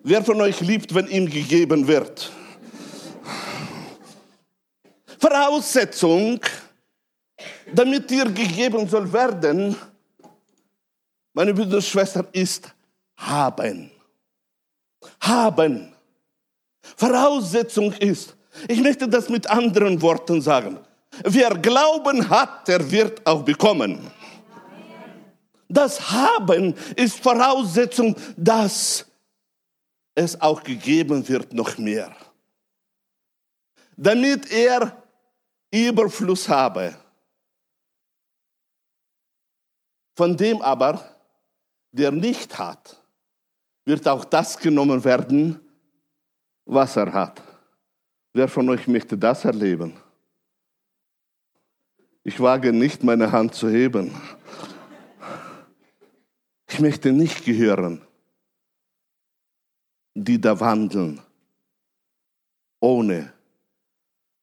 Wer 0.03 0.25
von 0.25 0.41
euch 0.41 0.61
liebt, 0.61 0.95
wenn 0.95 1.07
ihm 1.07 1.31
gegeben 1.31 1.87
wird? 1.87 2.33
Voraussetzung, 5.19 6.41
damit 7.73 8.11
dir 8.11 8.25
gegeben 8.25 8.89
soll 8.89 9.13
werden, 9.13 9.77
meine 11.33 11.55
Brüder 11.55 11.77
und 11.77 11.85
Schwestern, 11.85 12.27
ist 12.33 12.75
haben. 13.17 13.91
Haben. 15.21 15.93
Voraussetzung 16.97 17.93
ist, 17.93 18.35
ich 18.67 18.81
möchte 18.81 19.07
das 19.07 19.29
mit 19.29 19.49
anderen 19.49 20.01
Worten 20.01 20.41
sagen, 20.41 20.79
wer 21.25 21.51
Glauben 21.59 22.29
hat, 22.29 22.69
der 22.69 22.91
wird 22.91 23.27
auch 23.27 23.43
bekommen. 23.43 24.11
Das 25.69 26.11
Haben 26.11 26.75
ist 26.97 27.21
Voraussetzung, 27.21 28.17
dass 28.37 29.07
es 30.15 30.41
auch 30.41 30.63
gegeben 30.63 31.27
wird 31.29 31.53
noch 31.53 31.79
mehr. 31.79 32.15
Damit 33.97 34.51
er 34.51 35.01
Überfluss 35.71 36.49
habe. 36.49 36.97
Von 40.17 40.37
dem 40.37 40.61
aber, 40.61 41.17
der 41.93 42.11
nicht 42.11 42.59
hat, 42.59 43.01
wird 43.85 44.07
auch 44.09 44.25
das 44.25 44.59
genommen 44.59 45.03
werden, 45.05 45.61
was 46.65 46.97
er 46.97 47.13
hat. 47.13 47.41
Wer 48.33 48.49
von 48.49 48.69
euch 48.69 48.87
möchte 48.87 49.17
das 49.17 49.45
erleben? 49.45 49.97
Ich 52.23 52.39
wage 52.41 52.73
nicht, 52.73 53.03
meine 53.03 53.33
Hand 53.33 53.55
zu 53.55 53.69
heben. 53.71 54.15
Ich 56.69 56.79
möchte 56.79 57.13
nicht 57.13 57.45
gehören, 57.45 58.03
die 60.15 60.41
da 60.41 60.59
wandeln, 60.61 61.21
ohne 62.81 63.33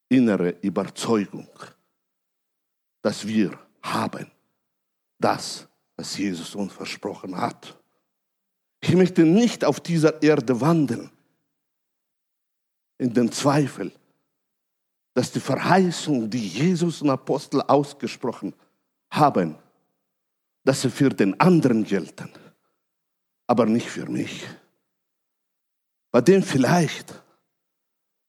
innere 0.09 0.49
Überzeugung, 0.61 1.49
dass 3.01 3.27
wir 3.27 3.57
haben 3.81 4.31
das, 5.19 5.67
was 5.95 6.17
Jesus 6.17 6.55
uns 6.55 6.73
versprochen 6.73 7.37
hat. 7.37 7.77
Ich 8.81 8.93
möchte 8.93 9.23
nicht 9.23 9.65
auf 9.65 9.79
dieser 9.79 10.21
Erde 10.21 10.59
wandeln, 10.61 11.11
in 12.97 13.13
den 13.13 13.31
Zweifel, 13.31 13.91
dass 15.17 15.31
die 15.31 15.39
Verheißung, 15.39 16.29
die 16.29 16.47
Jesus 16.47 17.01
und 17.01 17.09
Apostel 17.09 17.59
ausgesprochen 17.63 18.53
haben, 19.09 19.55
dass 20.63 20.83
sie 20.83 20.91
für 20.91 21.09
den 21.09 21.39
anderen 21.39 21.83
gelten, 21.83 22.29
aber 23.47 23.65
nicht 23.65 23.89
für 23.89 24.05
mich. 24.05 24.45
Bei 26.11 26.21
dem 26.21 26.43
vielleicht, 26.43 27.19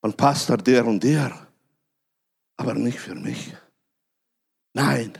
von 0.01 0.13
Pastor 0.13 0.57
der 0.57 0.83
und 0.87 1.03
der, 1.03 1.31
aber 2.57 2.73
nicht 2.73 2.99
für 2.99 3.13
mich. 3.13 3.53
Nein, 4.73 5.13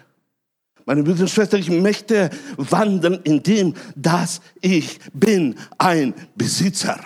meine 0.86 1.04
Brüder 1.04 1.22
und 1.22 1.30
Schwestern, 1.30 1.60
ich 1.60 1.70
möchte 1.70 2.32
wandeln 2.58 3.22
in 3.26 3.44
dem, 3.44 3.76
dass 3.96 4.42
ich 4.60 5.00
bin 5.14 5.56
ein 5.78 6.16
Besitzer. 6.34 7.00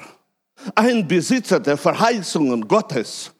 Ein 0.73 1.05
Besitzer 1.05 1.59
der 1.59 1.75
Verheißungen 1.75 2.65
Gottes. 2.65 3.33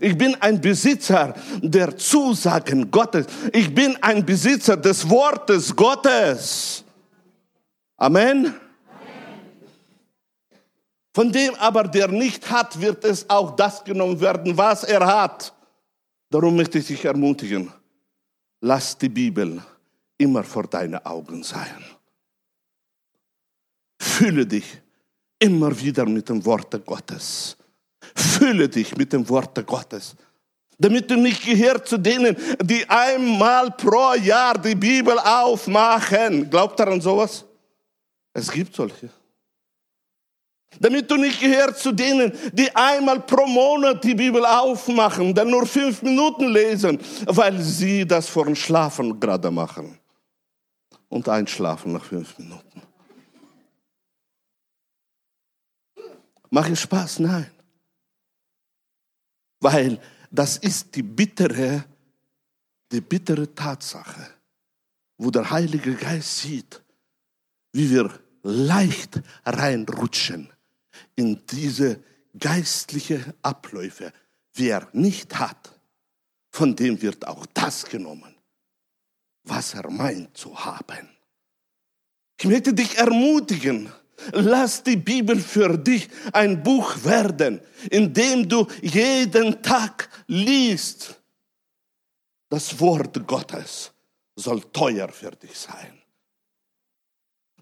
Ich 0.00 0.16
bin 0.16 0.34
ein 0.40 0.60
Besitzer 0.60 1.34
der 1.62 1.96
Zusagen 1.96 2.90
Gottes. 2.90 3.26
Ich 3.52 3.74
bin 3.74 3.96
ein 4.02 4.24
Besitzer 4.24 4.76
des 4.76 5.08
Wortes 5.08 5.74
Gottes. 5.74 6.84
Amen. 7.96 8.54
Von 11.14 11.30
dem 11.30 11.54
aber, 11.56 11.84
der 11.84 12.08
nicht 12.08 12.50
hat, 12.50 12.80
wird 12.80 13.04
es 13.04 13.28
auch 13.30 13.54
das 13.54 13.84
genommen 13.84 14.20
werden, 14.20 14.56
was 14.56 14.82
er 14.82 15.06
hat. 15.06 15.54
Darum 16.28 16.56
möchte 16.56 16.78
ich 16.78 16.88
dich 16.88 17.04
ermutigen, 17.04 17.72
lass 18.60 18.98
die 18.98 19.08
Bibel 19.08 19.62
immer 20.18 20.42
vor 20.42 20.66
deine 20.66 21.06
Augen 21.06 21.44
sein. 21.44 21.84
Fühle 24.00 24.44
dich 24.44 24.82
immer 25.38 25.78
wieder 25.78 26.06
mit 26.06 26.28
dem 26.28 26.44
Worte 26.44 26.80
Gottes. 26.80 27.56
Fülle 28.14 28.68
dich 28.68 28.96
mit 28.96 29.12
dem 29.12 29.28
Worte 29.28 29.64
Gottes. 29.64 30.14
Damit 30.78 31.10
du 31.10 31.16
nicht 31.16 31.44
gehörst 31.44 31.86
zu 31.86 31.98
denen, 31.98 32.36
die 32.62 32.88
einmal 32.88 33.70
pro 33.70 34.14
Jahr 34.14 34.58
die 34.58 34.74
Bibel 34.74 35.18
aufmachen. 35.18 36.50
Glaubt 36.50 36.78
daran 36.78 37.00
sowas? 37.00 37.44
Es 38.32 38.50
gibt 38.50 38.74
solche. 38.74 39.08
Damit 40.80 41.08
du 41.08 41.16
nicht 41.16 41.40
gehörst 41.40 41.80
zu 41.80 41.92
denen, 41.92 42.32
die 42.52 42.74
einmal 42.74 43.20
pro 43.20 43.46
Monat 43.46 44.02
die 44.02 44.14
Bibel 44.14 44.44
aufmachen, 44.44 45.32
dann 45.32 45.50
nur 45.50 45.66
fünf 45.66 46.02
Minuten 46.02 46.48
lesen, 46.48 46.98
weil 47.26 47.60
sie 47.60 48.04
das 48.04 48.28
vor 48.28 48.46
dem 48.46 48.56
Schlafen 48.56 49.20
gerade 49.20 49.50
machen. 49.50 49.98
Und 51.08 51.28
einschlafen 51.28 51.92
nach 51.92 52.04
fünf 52.04 52.36
Minuten. 52.38 52.82
Macht 56.50 56.72
es 56.72 56.80
Spaß? 56.80 57.20
Nein. 57.20 57.53
Weil 59.64 59.98
das 60.30 60.58
ist 60.58 60.94
die 60.94 61.02
bittere, 61.02 61.86
die 62.92 63.00
bittere 63.00 63.54
Tatsache, 63.54 64.34
wo 65.16 65.30
der 65.30 65.50
Heilige 65.50 65.94
Geist 65.94 66.40
sieht, 66.40 66.82
wie 67.72 67.88
wir 67.88 68.10
leicht 68.42 69.22
reinrutschen 69.46 70.52
in 71.16 71.40
diese 71.46 71.98
geistliche 72.38 73.34
Abläufe. 73.40 74.12
Wer 74.52 74.86
nicht 74.92 75.38
hat, 75.38 75.80
von 76.50 76.76
dem 76.76 77.00
wird 77.00 77.26
auch 77.26 77.46
das 77.54 77.86
genommen, 77.86 78.34
was 79.44 79.72
er 79.72 79.90
meint 79.90 80.36
zu 80.36 80.62
haben. 80.62 81.08
Ich 82.38 82.44
möchte 82.44 82.74
dich 82.74 82.98
ermutigen, 82.98 83.90
Lass 84.32 84.82
die 84.82 84.96
Bibel 84.96 85.38
für 85.38 85.76
dich 85.76 86.08
ein 86.32 86.62
Buch 86.62 87.04
werden, 87.04 87.60
in 87.90 88.12
dem 88.12 88.48
du 88.48 88.66
jeden 88.82 89.62
Tag 89.62 90.08
liest. 90.26 91.20
Das 92.48 92.78
Wort 92.78 93.26
Gottes 93.26 93.92
soll 94.36 94.60
teuer 94.72 95.08
für 95.08 95.30
dich 95.32 95.58
sein. 95.58 96.00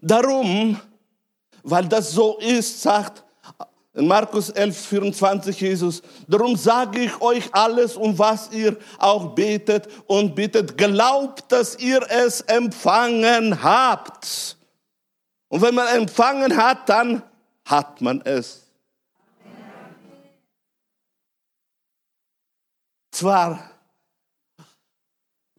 Darum, 0.01 0.79
weil 1.63 1.87
das 1.87 2.11
so 2.11 2.37
ist, 2.39 2.81
sagt 2.81 3.23
in 3.95 4.07
Markus 4.07 4.49
11, 4.49 4.75
24 4.87 5.61
Jesus, 5.61 6.01
darum 6.27 6.55
sage 6.55 6.99
ich 7.01 7.21
euch 7.21 7.53
alles, 7.53 7.95
um 7.95 8.17
was 8.17 8.51
ihr 8.51 8.75
auch 8.97 9.35
betet 9.35 9.87
und 10.07 10.33
bittet. 10.33 10.77
Glaubt, 10.77 11.51
dass 11.51 11.77
ihr 11.77 12.01
es 12.09 12.41
empfangen 12.41 13.61
habt. 13.61 14.57
Und 15.53 15.61
wenn 15.61 15.75
man 15.75 15.87
empfangen 15.95 16.57
hat, 16.57 16.89
dann 16.89 17.21
hat 17.65 18.01
man 18.01 18.21
es. 18.21 18.65
Zwar, 23.11 23.69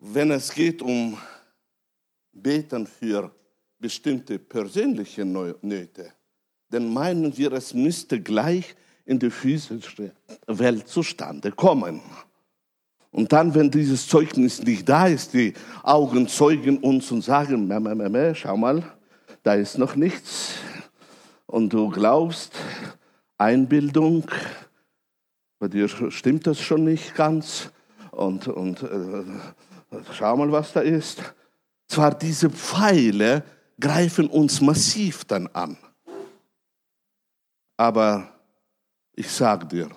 wenn 0.00 0.32
es 0.32 0.52
geht 0.52 0.82
um 0.82 1.16
Beten 2.32 2.88
für 2.88 3.30
bestimmte 3.78 4.40
persönliche 4.40 5.24
Nöte, 5.24 6.12
dann 6.70 6.92
meinen 6.92 7.36
wir, 7.36 7.52
es 7.52 7.72
müsste 7.72 8.20
gleich 8.20 8.74
in 9.04 9.20
die 9.20 9.30
physische 9.30 10.10
Welt 10.48 10.88
zustande 10.88 11.52
kommen. 11.52 12.02
Und 13.12 13.32
dann, 13.32 13.54
wenn 13.54 13.70
dieses 13.70 14.08
Zeugnis 14.08 14.60
nicht 14.60 14.88
da 14.88 15.06
ist, 15.06 15.34
die 15.34 15.54
Augen 15.84 16.26
zeugen 16.26 16.78
uns 16.78 17.12
und 17.12 17.22
sagen, 17.22 18.34
schau 18.34 18.56
mal, 18.56 18.82
da 19.44 19.54
ist 19.54 19.78
noch 19.78 19.94
nichts. 19.94 20.54
Und 21.46 21.72
du 21.72 21.88
glaubst, 21.90 22.52
Einbildung, 23.38 24.26
bei 25.60 25.68
dir 25.68 25.88
stimmt 25.88 26.46
das 26.48 26.60
schon 26.60 26.84
nicht 26.84 27.14
ganz. 27.14 27.70
Und, 28.10 28.48
und 28.48 28.82
äh, 28.82 29.24
schau 30.12 30.36
mal, 30.36 30.50
was 30.50 30.72
da 30.72 30.80
ist. 30.80 31.22
Zwar 31.86 32.14
diese 32.14 32.50
Pfeile 32.50 33.44
greifen 33.78 34.28
uns 34.28 34.60
massiv 34.60 35.24
dann 35.26 35.46
an. 35.48 35.76
Aber 37.76 38.32
ich 39.14 39.30
sage 39.30 39.66
dir, 39.66 39.90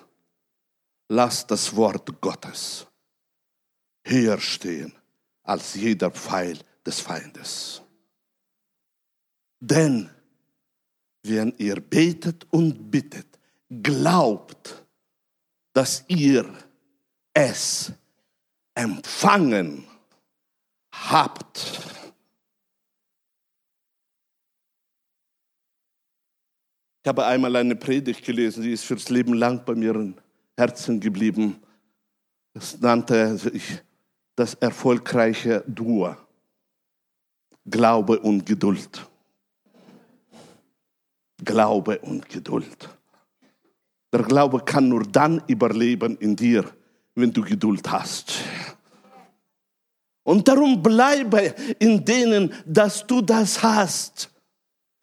lass 1.08 1.46
das 1.46 1.74
Wort 1.74 2.20
Gottes 2.20 2.86
höher 4.04 4.38
stehen 4.38 4.92
als 5.42 5.74
jeder 5.74 6.10
Pfeil 6.10 6.58
des 6.84 7.00
Feindes. 7.00 7.82
Denn 9.60 10.10
wenn 11.22 11.52
ihr 11.58 11.80
betet 11.80 12.46
und 12.50 12.90
bittet, 12.90 13.26
glaubt, 13.82 14.84
dass 15.72 16.04
ihr 16.08 16.52
es 17.34 17.92
empfangen 18.74 19.84
habt. 20.92 21.88
Ich 27.02 27.08
habe 27.08 27.24
einmal 27.26 27.56
eine 27.56 27.74
Predigt 27.74 28.24
gelesen, 28.24 28.62
die 28.62 28.72
ist 28.72 28.84
fürs 28.84 29.08
Leben 29.08 29.34
lang 29.34 29.64
bei 29.64 29.74
mir 29.74 29.94
im 29.94 30.14
Herzen 30.56 31.00
geblieben. 31.00 31.62
Das 32.52 32.78
nannte 32.80 33.38
ich 33.52 33.82
das 34.36 34.54
erfolgreiche 34.54 35.64
Duo. 35.66 36.16
Glaube 37.64 38.18
und 38.20 38.44
Geduld. 38.44 39.07
Glaube 41.44 41.98
und 42.00 42.28
Geduld. 42.28 42.88
Der 44.12 44.22
Glaube 44.22 44.60
kann 44.60 44.88
nur 44.88 45.04
dann 45.04 45.42
überleben 45.46 46.16
in 46.18 46.34
dir, 46.34 46.64
wenn 47.14 47.32
du 47.32 47.42
Geduld 47.42 47.90
hast. 47.90 48.34
Und 50.24 50.46
darum 50.46 50.82
bleibe 50.82 51.54
in 51.78 52.04
denen, 52.04 52.52
dass 52.66 53.06
du 53.06 53.22
das 53.22 53.62
hast. 53.62 54.30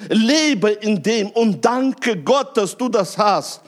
Lebe 0.09 0.71
in 0.71 1.01
dem 1.01 1.31
und 1.31 1.63
danke 1.63 2.21
Gott, 2.21 2.55
dass 2.57 2.77
du 2.77 2.89
das 2.89 3.17
hast. 3.17 3.61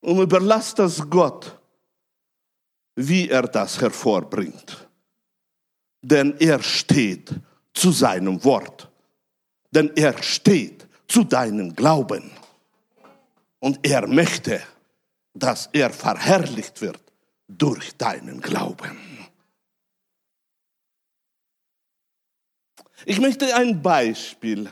Und 0.00 0.20
überlass 0.20 0.74
das 0.74 1.08
Gott, 1.08 1.58
wie 2.96 3.30
er 3.30 3.42
das 3.42 3.80
hervorbringt. 3.80 4.88
Denn 6.02 6.36
er 6.38 6.60
steht 6.62 7.30
zu 7.72 7.92
seinem 7.92 8.42
Wort. 8.44 8.91
Denn 9.72 9.90
er 9.96 10.22
steht 10.22 10.86
zu 11.08 11.24
deinem 11.24 11.74
Glauben. 11.74 12.30
Und 13.58 13.80
er 13.86 14.06
möchte, 14.06 14.62
dass 15.34 15.68
er 15.72 15.90
verherrlicht 15.90 16.80
wird 16.80 17.00
durch 17.48 17.96
deinen 17.96 18.40
Glauben. 18.40 18.98
Ich 23.04 23.20
möchte 23.20 23.54
ein 23.56 23.82
Beispiel, 23.82 24.70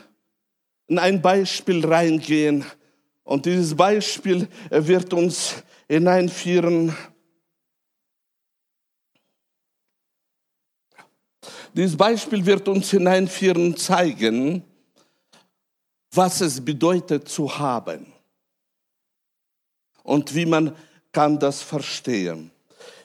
in 0.87 0.99
ein 0.99 1.21
Beispiel 1.21 1.85
reingehen. 1.85 2.65
Und 3.23 3.45
dieses 3.45 3.75
Beispiel 3.75 4.47
wird 4.69 5.13
uns 5.13 5.63
hineinführen. 5.87 6.95
Dieses 11.73 11.95
Beispiel 11.97 12.45
wird 12.45 12.67
uns 12.67 12.91
hineinführen, 12.91 13.77
zeigen, 13.77 14.63
was 16.13 16.41
es 16.41 16.63
bedeutet 16.63 17.27
zu 17.29 17.57
haben 17.57 18.05
und 20.03 20.33
wie 20.35 20.45
man 20.45 20.75
kann 21.11 21.39
das 21.39 21.61
verstehen. 21.61 22.51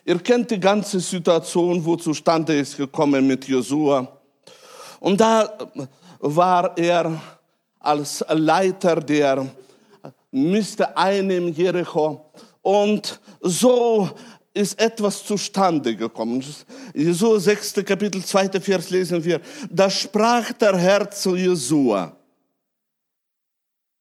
Ihr 0.04 0.18
kennt 0.18 0.50
die 0.50 0.60
ganze 0.60 1.00
Situation, 1.00 1.84
wo 1.84 1.96
zustande 1.96 2.58
ist 2.58 2.76
gekommen 2.76 3.26
mit 3.26 3.46
Josua. 3.48 4.20
Und 5.00 5.20
da 5.20 5.52
war 6.20 6.76
er 6.78 7.20
als 7.80 8.24
Leiter 8.28 8.96
der 8.96 9.46
Miste 10.30 10.96
einnehmen 10.96 11.52
Jericho. 11.52 12.30
Und 12.62 13.20
so 13.40 14.10
ist 14.54 14.80
etwas 14.80 15.24
zustande 15.24 15.94
gekommen. 15.94 16.42
Jesua 16.94 17.38
6. 17.38 17.74
Kapitel 17.84 18.24
2. 18.24 18.60
Vers 18.60 18.90
lesen 18.90 19.22
wir. 19.22 19.40
Da 19.70 19.90
sprach 19.90 20.52
der 20.52 20.76
Herr 20.76 21.10
zu 21.10 21.36
Jesua. 21.36 22.15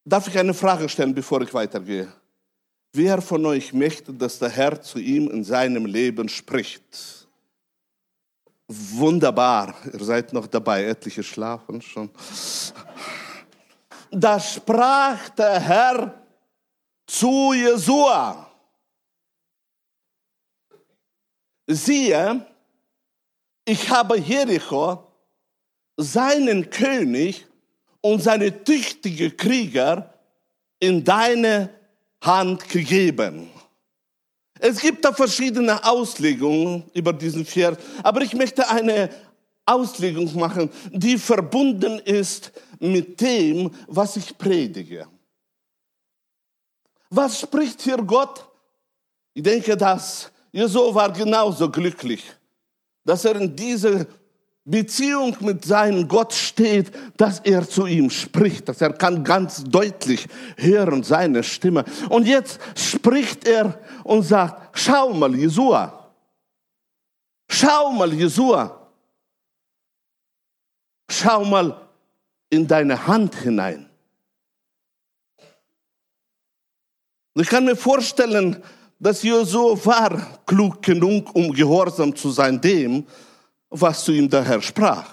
Darf 0.08 0.28
ich 0.28 0.38
eine 0.38 0.54
Frage 0.54 0.88
stellen, 0.88 1.16
bevor 1.16 1.42
ich 1.42 1.52
weitergehe? 1.52 2.08
Wer 2.94 3.22
von 3.24 3.44
euch 3.48 3.74
möchte, 3.74 4.14
dass 4.14 4.38
der 4.38 4.50
Herr 4.50 4.80
zu 4.80 5.00
ihm 5.00 5.30
in 5.32 5.44
seinem 5.44 5.88
Leben 5.88 6.30
spricht? 6.30 7.28
Wunderbar, 8.68 9.76
ihr 9.92 10.04
seid 10.04 10.32
noch 10.32 10.46
dabei, 10.46 10.86
etliche 10.86 11.24
schlafen 11.24 11.82
schon. 11.82 12.12
Da 14.12 14.40
sprach 14.40 15.30
der 15.30 15.60
Herr 15.60 16.24
zu 17.08 17.54
Jesua. 17.54 18.48
Siehe, 21.68 22.46
ich 23.66 23.90
habe 23.90 24.20
Jericho, 24.20 25.12
seinen 25.98 26.70
König 26.70 27.48
und 28.06 28.22
seine 28.22 28.64
tüchtige 28.64 29.32
Krieger 29.32 30.14
in 30.80 31.04
deine 31.04 31.72
Hand 32.22 32.70
gegeben. 32.70 33.50
Es 34.60 34.80
gibt 34.80 35.04
da 35.04 35.12
verschiedene 35.12 35.84
Auslegungen 35.84 36.84
über 36.94 37.14
diesen 37.14 37.44
Vers, 37.48 37.80
aber 38.04 38.22
ich 38.22 38.36
möchte 38.36 38.70
eine 38.70 39.10
Auslegung 39.66 40.32
machen, 40.38 40.70
die 40.92 41.18
verbunden 41.18 41.98
ist 41.98 42.52
mit 42.78 43.20
dem, 43.22 43.72
was 43.88 44.18
ich 44.18 44.38
predige. 44.38 45.08
Was 47.10 47.40
spricht 47.40 47.82
hier 47.82 47.98
Gott? 47.98 48.48
Ich 49.34 49.42
denke, 49.42 49.76
dass 49.76 50.32
Jesu 50.52 50.94
war 50.94 51.12
genauso 51.12 51.72
glücklich, 51.72 52.24
dass 53.04 53.26
er 53.26 53.38
in 53.38 53.56
dieser 53.56 54.06
Beziehung 54.68 55.38
mit 55.42 55.64
seinem 55.64 56.08
Gott 56.08 56.34
steht, 56.34 56.92
dass 57.18 57.40
er 57.40 57.70
zu 57.70 57.86
ihm 57.86 58.10
spricht, 58.10 58.68
dass 58.68 58.82
er 58.82 58.94
kann 58.94 59.24
ganz 59.24 59.64
deutlich 59.64 60.28
hören 60.58 61.04
seine 61.04 61.44
Stimme. 61.44 61.86
Und 62.10 62.26
jetzt 62.26 62.60
spricht 62.76 63.48
er 63.48 63.80
und 64.04 64.24
sagt, 64.24 64.76
schau 64.76 65.14
mal, 65.14 65.36
Jesua, 65.36 66.12
schau 67.48 67.92
mal, 67.92 68.12
Jesua, 68.12 68.90
schau 71.12 71.46
mal 71.46 71.88
in 72.50 72.68
deine 72.68 73.06
Hand 73.06 73.36
hinein. 73.36 73.88
Ich 77.36 77.50
kann 77.50 77.66
mir 77.66 77.76
vorstellen, 77.76 78.64
dass 78.98 79.22
Josua 79.22 79.78
war 79.86 80.40
klug 80.48 80.82
genug, 80.82 81.36
um 81.36 81.52
gehorsam 81.52 82.16
zu 82.16 82.32
sein 82.32 82.60
dem, 82.60 83.06
was 83.70 84.04
zu 84.04 84.12
ihm 84.12 84.30
der 84.30 84.44
Herr 84.44 84.62
sprach. 84.62 85.10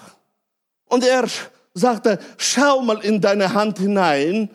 Und 0.85 1.03
er 1.03 1.27
sagte, 1.73 2.19
schau 2.37 2.81
mal 2.81 3.03
in 3.03 3.19
deine 3.19 3.53
Hand 3.53 3.79
hinein, 3.79 4.49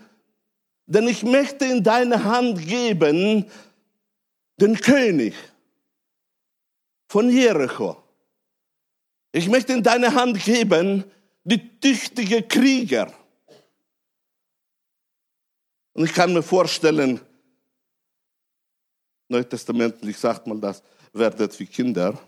denn 0.87 1.09
ich 1.09 1.23
möchte 1.23 1.65
in 1.65 1.83
deine 1.83 2.25
Hand 2.25 2.67
geben 2.67 3.51
den 4.57 4.81
König 4.81 5.35
von 7.09 7.29
Jericho. 7.31 8.03
Ich 9.33 9.49
möchte 9.49 9.73
in 9.73 9.83
deine 9.83 10.15
Hand 10.15 10.43
geben 10.43 11.05
die 11.45 11.81
tüchtige 11.81 12.43
Krieger. 12.43 13.13
Und 15.93 16.05
ich 16.05 16.15
kann 16.15 16.33
mir 16.33 16.43
vorstellen, 16.43 17.21
neutestamentlich 19.29 20.17
sagt 20.17 20.47
man 20.47 20.61
das, 20.61 20.83
werdet 21.13 21.59
wie 21.59 21.67
Kinder 21.67 22.19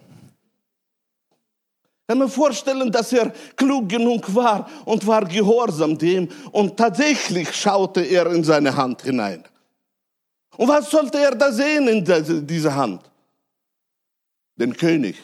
kann 2.11 2.19
mir 2.19 2.29
vorstellen, 2.29 2.91
dass 2.91 3.13
er 3.13 3.31
klug 3.55 3.89
genug 3.89 4.35
war 4.35 4.69
und 4.85 5.07
war 5.07 5.25
gehorsam 5.25 5.97
dem 5.97 6.29
und 6.51 6.77
tatsächlich 6.77 7.55
schaute 7.55 8.01
er 8.01 8.27
in 8.33 8.43
seine 8.43 8.75
Hand 8.75 9.03
hinein. 9.03 9.45
Und 10.57 10.67
was 10.67 10.91
sollte 10.91 11.19
er 11.19 11.37
da 11.37 11.53
sehen 11.53 11.87
in 11.87 12.45
dieser 12.45 12.75
Hand? 12.75 13.09
Den 14.57 14.77
König, 14.77 15.19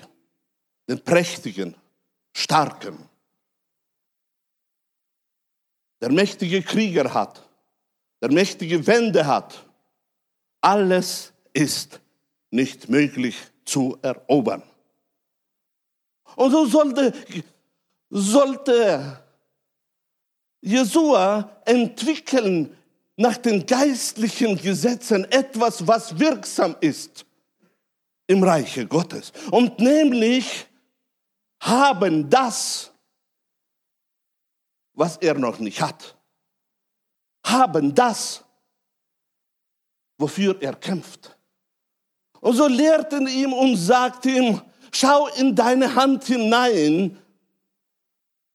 den 0.88 1.02
prächtigen, 1.02 1.74
starken, 2.32 2.96
der 6.00 6.12
mächtige 6.12 6.62
Krieger 6.62 7.12
hat, 7.12 7.42
der 8.22 8.30
mächtige 8.30 8.86
Wände 8.86 9.26
hat. 9.26 9.66
Alles 10.60 11.32
ist 11.52 12.00
nicht 12.52 12.88
möglich 12.88 13.36
zu 13.64 13.98
erobern. 14.02 14.62
Und 16.36 16.50
so 16.52 16.66
sollte, 16.66 17.12
sollte 18.10 19.22
Jesua 20.60 21.60
entwickeln 21.64 22.76
nach 23.16 23.38
den 23.38 23.64
geistlichen 23.66 24.56
Gesetzen 24.56 25.24
etwas, 25.32 25.86
was 25.86 26.18
wirksam 26.18 26.76
ist 26.80 27.24
im 28.26 28.42
Reiche 28.42 28.86
Gottes. 28.86 29.32
Und 29.50 29.78
nämlich 29.78 30.66
haben 31.60 32.28
das, 32.28 32.92
was 34.92 35.16
er 35.16 35.34
noch 35.34 35.58
nicht 35.58 35.80
hat. 35.80 36.16
Haben 37.44 37.94
das, 37.94 38.44
wofür 40.18 40.60
er 40.60 40.74
kämpft. 40.74 41.36
Und 42.40 42.56
so 42.56 42.66
lehrten 42.66 43.26
ihm 43.26 43.52
und 43.54 43.76
sagten 43.76 44.28
ihm, 44.28 44.62
Schau 44.98 45.26
in 45.26 45.54
deine 45.54 45.94
Hand 45.94 46.24
hinein, 46.24 47.18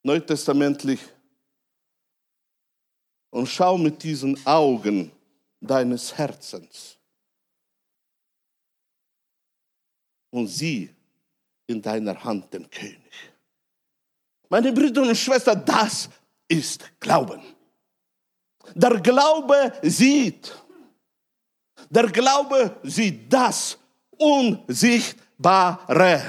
neutestamentlich, 0.02 1.00
und 3.30 3.46
schau 3.46 3.78
mit 3.78 4.02
diesen 4.02 4.44
Augen 4.44 5.12
deines 5.60 6.18
Herzens. 6.18 6.98
Und 10.32 10.48
sieh 10.48 10.90
in 11.68 11.80
deiner 11.80 12.22
Hand 12.24 12.52
den 12.52 12.68
König. 12.72 13.14
Meine 14.50 14.74
Brüder 14.74 15.04
und 15.04 15.16
Schwestern, 15.16 15.64
das 15.64 16.10
ist 16.48 16.90
Glauben. 17.00 17.42
Der 18.74 19.00
Glaube 19.00 19.74
sieht. 19.84 20.52
Der 21.88 22.08
Glaube 22.08 22.80
sieht 22.82 23.32
das 23.32 23.78
Unsichtbare 24.18 25.31
Bare. 25.42 26.22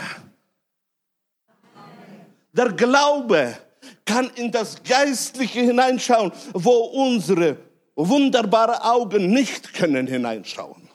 Der 2.52 2.72
Glaube 2.72 3.56
kann 4.04 4.30
in 4.36 4.50
das 4.50 4.82
Geistliche 4.82 5.60
hineinschauen, 5.60 6.32
wo 6.54 6.70
unsere 6.70 7.56
wunderbaren 7.94 8.80
Augen 8.82 9.32
nicht 9.32 9.72
können 9.74 10.06
hineinschauen. 10.06 10.88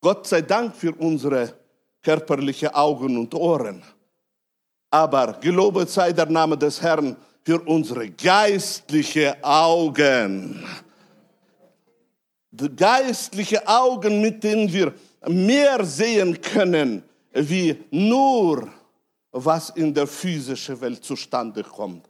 Gott 0.00 0.26
sei 0.26 0.42
Dank 0.42 0.74
für 0.76 0.94
unsere 0.94 1.52
körperlichen 2.02 2.68
Augen 2.68 3.18
und 3.18 3.34
Ohren. 3.34 3.82
Aber 4.90 5.34
gelobet 5.40 5.90
sei 5.90 6.12
der 6.12 6.26
Name 6.26 6.56
des 6.56 6.80
Herrn 6.80 7.16
für 7.44 7.60
unsere 7.62 8.08
geistlichen 8.10 9.34
Augen. 9.42 10.64
Die 12.50 12.74
geistlichen 12.74 13.66
Augen, 13.66 14.20
mit 14.20 14.42
denen 14.42 14.72
wir 14.72 14.94
mehr 15.26 15.84
sehen 15.84 16.40
können, 16.40 17.02
wie 17.32 17.84
nur 17.90 18.70
was 19.32 19.70
in 19.70 19.92
der 19.92 20.06
physischen 20.06 20.80
Welt 20.80 21.04
zustande 21.04 21.62
kommt. 21.62 22.08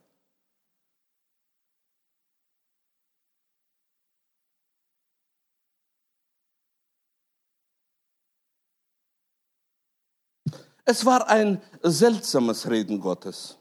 Es 10.88 11.04
war 11.04 11.28
ein 11.28 11.60
seltsames 11.82 12.70
Reden 12.70 13.00
Gottes. 13.00 13.58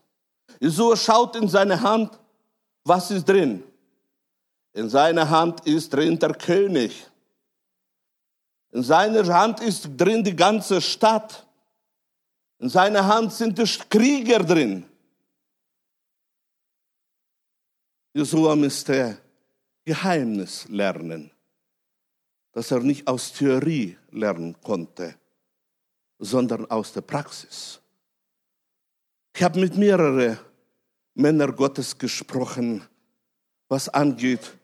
Jesua 0.60 0.95
schaut 0.95 1.36
in 1.36 1.47
seine 1.47 1.81
Hand, 1.81 2.19
was 2.84 3.10
ist 3.10 3.27
drin? 3.27 3.63
In 4.73 4.89
seiner 4.89 5.27
Hand 5.27 5.65
ist 5.65 5.91
drin 5.91 6.19
der 6.19 6.36
König. 6.36 7.10
In 8.75 8.83
seiner 8.83 9.25
Hand 9.33 9.61
ist 9.61 9.89
drin 9.97 10.23
die 10.23 10.35
ganze 10.35 10.81
Stadt. 10.81 11.47
In 12.59 12.69
seiner 12.69 13.07
Hand 13.07 13.31
sind 13.33 13.57
die 13.57 13.79
Krieger 13.89 14.43
drin. 14.43 14.85
Jesua 18.13 18.55
müsste 18.55 19.17
Geheimnis 19.83 20.67
lernen, 20.69 21.31
das 22.51 22.71
er 22.71 22.81
nicht 22.81 23.07
aus 23.07 23.33
Theorie 23.33 23.97
lernen 24.11 24.55
konnte 24.61 25.15
sondern 26.19 26.69
aus 26.69 26.93
der 26.93 27.01
Praxis. 27.01 27.79
Ich 29.35 29.43
habe 29.43 29.59
mit 29.59 29.75
mehreren 29.75 30.39
Männern 31.13 31.55
Gottes 31.55 31.97
gesprochen, 31.97 32.83
was 33.67 33.89
angeht, 33.89 34.57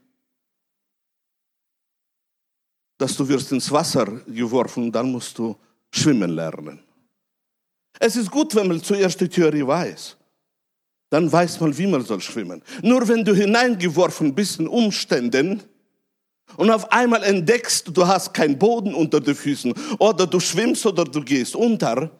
dass 3.01 3.15
du 3.17 3.27
wirst 3.27 3.51
ins 3.51 3.71
Wasser 3.71 4.05
geworfen, 4.27 4.91
dann 4.91 5.11
musst 5.11 5.35
du 5.39 5.55
schwimmen 5.89 6.29
lernen. 6.29 6.79
Es 7.99 8.15
ist 8.15 8.29
gut, 8.29 8.53
wenn 8.53 8.67
man 8.67 8.83
zuerst 8.83 9.19
die 9.19 9.27
Theorie 9.27 9.65
weiß. 9.65 10.15
Dann 11.09 11.31
weiß 11.31 11.59
man, 11.59 11.75
wie 11.75 11.87
man 11.87 12.05
soll 12.05 12.21
schwimmen. 12.21 12.61
Nur 12.83 13.07
wenn 13.07 13.25
du 13.25 13.33
hineingeworfen 13.33 14.35
bist 14.35 14.59
in 14.59 14.67
Umständen, 14.67 15.63
und 16.57 16.69
auf 16.69 16.91
einmal 16.91 17.23
entdeckst 17.23 17.87
du, 17.87 17.91
du 17.91 18.05
hast 18.05 18.33
keinen 18.33 18.59
Boden 18.59 18.93
unter 18.93 19.19
den 19.19 19.35
Füßen 19.35 19.73
oder 19.99 20.27
du 20.27 20.39
schwimmst 20.39 20.85
oder 20.85 21.05
du 21.05 21.23
gehst 21.23 21.55
unter. 21.55 22.11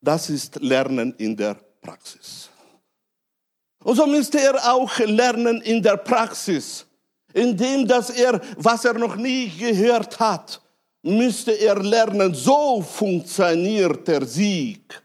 Das 0.00 0.28
ist 0.28 0.56
Lernen 0.60 1.14
in 1.16 1.36
der 1.36 1.54
Praxis. 1.80 2.50
Und 3.82 3.96
so 3.96 4.06
müsste 4.06 4.40
er 4.40 4.72
auch 4.72 4.98
lernen 4.98 5.62
in 5.62 5.82
der 5.82 5.96
Praxis, 5.96 6.84
indem 7.32 7.86
dass 7.86 8.10
er, 8.10 8.40
was 8.56 8.84
er 8.84 8.94
noch 8.94 9.16
nie 9.16 9.48
gehört 9.48 10.18
hat, 10.18 10.60
müsste 11.02 11.52
er 11.52 11.82
lernen, 11.82 12.34
so 12.34 12.82
funktioniert 12.82 14.06
der 14.06 14.24
Sieg. 14.26 15.02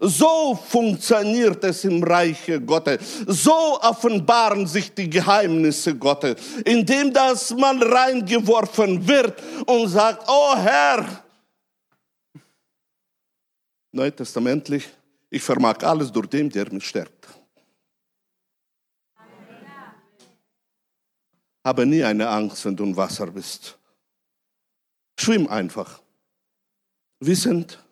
So 0.00 0.54
funktioniert 0.54 1.64
es 1.64 1.84
im 1.84 2.02
Reiche 2.02 2.60
Gottes. 2.60 3.24
So 3.26 3.80
offenbaren 3.80 4.66
sich 4.66 4.94
die 4.94 5.10
Geheimnisse 5.10 5.96
Gottes, 5.96 6.36
indem 6.64 7.12
das 7.12 7.50
man 7.54 7.82
reingeworfen 7.82 9.06
wird 9.06 9.42
und 9.66 9.88
sagt, 9.88 10.28
oh 10.28 10.56
Herr, 10.56 11.24
neutestamentlich, 13.90 14.88
ich 15.28 15.42
vermag 15.42 15.82
alles 15.82 16.12
durch 16.12 16.28
den, 16.28 16.48
der 16.48 16.72
mich 16.72 16.86
stärkt. 16.86 17.26
Habe 21.64 21.86
nie 21.86 22.02
eine 22.02 22.28
Angst, 22.28 22.64
wenn 22.64 22.76
du 22.76 22.84
im 22.84 22.96
Wasser 22.96 23.26
bist. 23.26 23.78
Schwimm 25.18 25.46
einfach. 25.48 26.00
Wissend, 27.20 27.84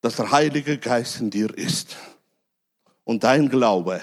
dass 0.00 0.16
der 0.16 0.30
Heilige 0.32 0.78
Geist 0.78 1.20
in 1.20 1.30
dir 1.30 1.56
ist. 1.56 1.96
Und 3.04 3.22
dein 3.22 3.48
Glaube 3.48 4.02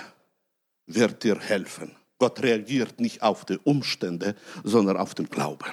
wird 0.86 1.24
dir 1.24 1.40
helfen. 1.40 1.96
Gott 2.20 2.42
reagiert 2.42 3.02
nicht 3.02 3.22
auf 3.22 3.44
die 3.44 3.58
Umstände, 3.58 4.36
sondern 4.64 4.96
auf 4.96 5.14
den 5.14 5.30
Glauben. 5.30 5.72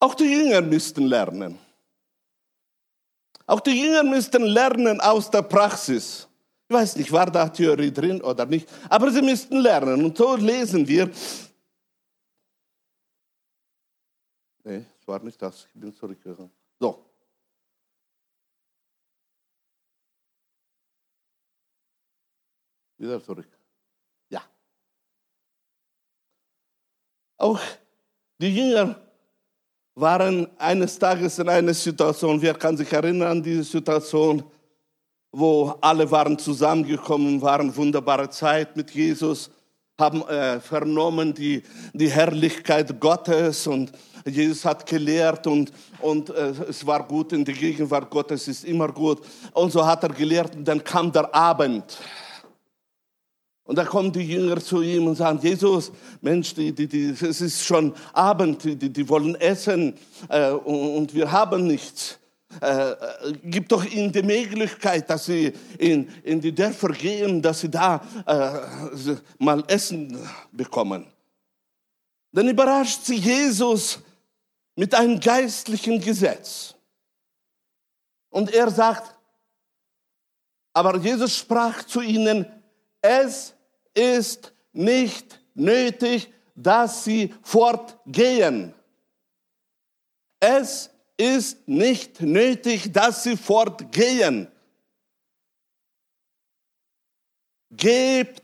Auch 0.00 0.14
die 0.16 0.24
Jünger 0.24 0.60
müssten 0.60 1.06
lernen. 1.06 1.58
Auch 3.46 3.60
die 3.60 3.80
Jünger 3.80 4.02
müssten 4.02 4.42
lernen 4.42 5.00
aus 5.00 5.30
der 5.30 5.42
Praxis. 5.42 6.26
Ich 6.68 6.74
weiß 6.74 6.96
nicht, 6.96 7.12
war 7.12 7.30
da 7.30 7.48
Theorie 7.48 7.92
drin 7.92 8.22
oder 8.22 8.46
nicht, 8.46 8.68
aber 8.88 9.10
sie 9.10 9.20
müssten 9.20 9.58
lernen. 9.58 10.02
Und 10.04 10.16
so 10.16 10.34
lesen 10.36 10.86
wir. 10.88 11.10
Nee, 14.64 14.86
es 14.98 15.06
war 15.06 15.22
nicht 15.22 15.40
das, 15.40 15.68
ich 15.74 15.80
bin 15.80 15.94
zurückgegangen. 15.94 16.50
So. 16.80 17.04
Wieder 22.96 23.22
zurück. 23.22 23.48
Ja. 24.30 24.42
Auch 27.36 27.60
die 28.38 28.56
Jünger 28.56 28.98
waren 29.94 30.48
eines 30.58 30.98
Tages 30.98 31.38
in 31.38 31.48
einer 31.48 31.74
Situation, 31.74 32.40
wer 32.40 32.54
kann 32.54 32.76
sich 32.76 32.90
erinnern 32.90 33.32
an 33.32 33.42
diese 33.42 33.64
Situation, 33.64 34.42
wo 35.36 35.74
alle 35.80 36.08
waren 36.10 36.38
zusammengekommen, 36.38 37.42
waren 37.42 37.74
wunderbare 37.74 38.30
Zeit 38.30 38.76
mit 38.76 38.92
Jesus, 38.92 39.50
haben 39.98 40.22
äh, 40.28 40.60
vernommen 40.60 41.34
die, 41.34 41.62
die 41.92 42.08
Herrlichkeit 42.08 43.00
Gottes 43.00 43.66
und 43.66 43.90
Jesus 44.24 44.64
hat 44.64 44.86
gelehrt 44.86 45.46
und, 45.46 45.72
und 46.00 46.30
äh, 46.30 46.52
es 46.68 46.86
war 46.86 47.06
gut 47.06 47.32
in 47.32 47.44
der 47.44 47.54
Gegenwart 47.54 48.08
Gottes, 48.10 48.46
ist 48.48 48.64
immer 48.64 48.88
gut. 48.88 49.20
Und 49.52 49.72
so 49.72 49.84
hat 49.84 50.02
er 50.04 50.10
gelehrt 50.10 50.54
und 50.54 50.66
dann 50.66 50.82
kam 50.82 51.10
der 51.12 51.34
Abend. 51.34 51.98
Und 53.64 53.76
da 53.76 53.84
kommen 53.84 54.12
die 54.12 54.20
Jünger 54.20 54.60
zu 54.60 54.82
ihm 54.82 55.08
und 55.08 55.16
sagen, 55.16 55.40
Jesus, 55.42 55.90
Mensch, 56.20 56.54
die, 56.54 56.72
die, 56.72 56.86
die, 56.86 57.08
es 57.10 57.40
ist 57.40 57.64
schon 57.64 57.92
Abend, 58.12 58.62
die, 58.62 58.76
die 58.76 59.08
wollen 59.08 59.34
essen 59.36 59.94
äh, 60.28 60.50
und, 60.50 60.96
und, 60.96 61.14
wir 61.14 61.32
haben 61.32 61.66
nichts. 61.66 62.18
Äh, 62.60 62.90
äh, 62.90 63.32
gib 63.42 63.68
doch 63.68 63.84
ihnen 63.84 64.12
die 64.12 64.22
Möglichkeit, 64.22 65.08
dass 65.10 65.26
sie 65.26 65.52
in, 65.78 66.08
in 66.22 66.40
die 66.40 66.54
Dörfer 66.54 66.88
gehen, 66.88 67.42
dass 67.42 67.60
sie 67.60 67.70
da 67.70 68.00
äh, 68.26 69.16
mal 69.38 69.64
Essen 69.66 70.18
bekommen. 70.52 71.06
Dann 72.32 72.48
überrascht 72.48 73.04
sie 73.04 73.16
Jesus 73.16 73.98
mit 74.76 74.94
einem 74.94 75.20
geistlichen 75.20 76.00
Gesetz. 76.00 76.74
Und 78.30 78.52
er 78.52 78.70
sagt, 78.70 79.14
aber 80.72 80.98
Jesus 80.98 81.36
sprach 81.36 81.84
zu 81.84 82.00
ihnen, 82.00 82.46
es 83.00 83.54
ist 83.94 84.52
nicht 84.72 85.40
nötig, 85.54 86.32
dass 86.56 87.04
sie 87.04 87.32
fortgehen. 87.42 88.74
Es 90.40 90.90
ist 91.16 91.66
nicht 91.68 92.20
nötig, 92.20 92.92
dass 92.92 93.22
sie 93.22 93.36
fortgehen. 93.36 94.48
Gebt 97.70 98.42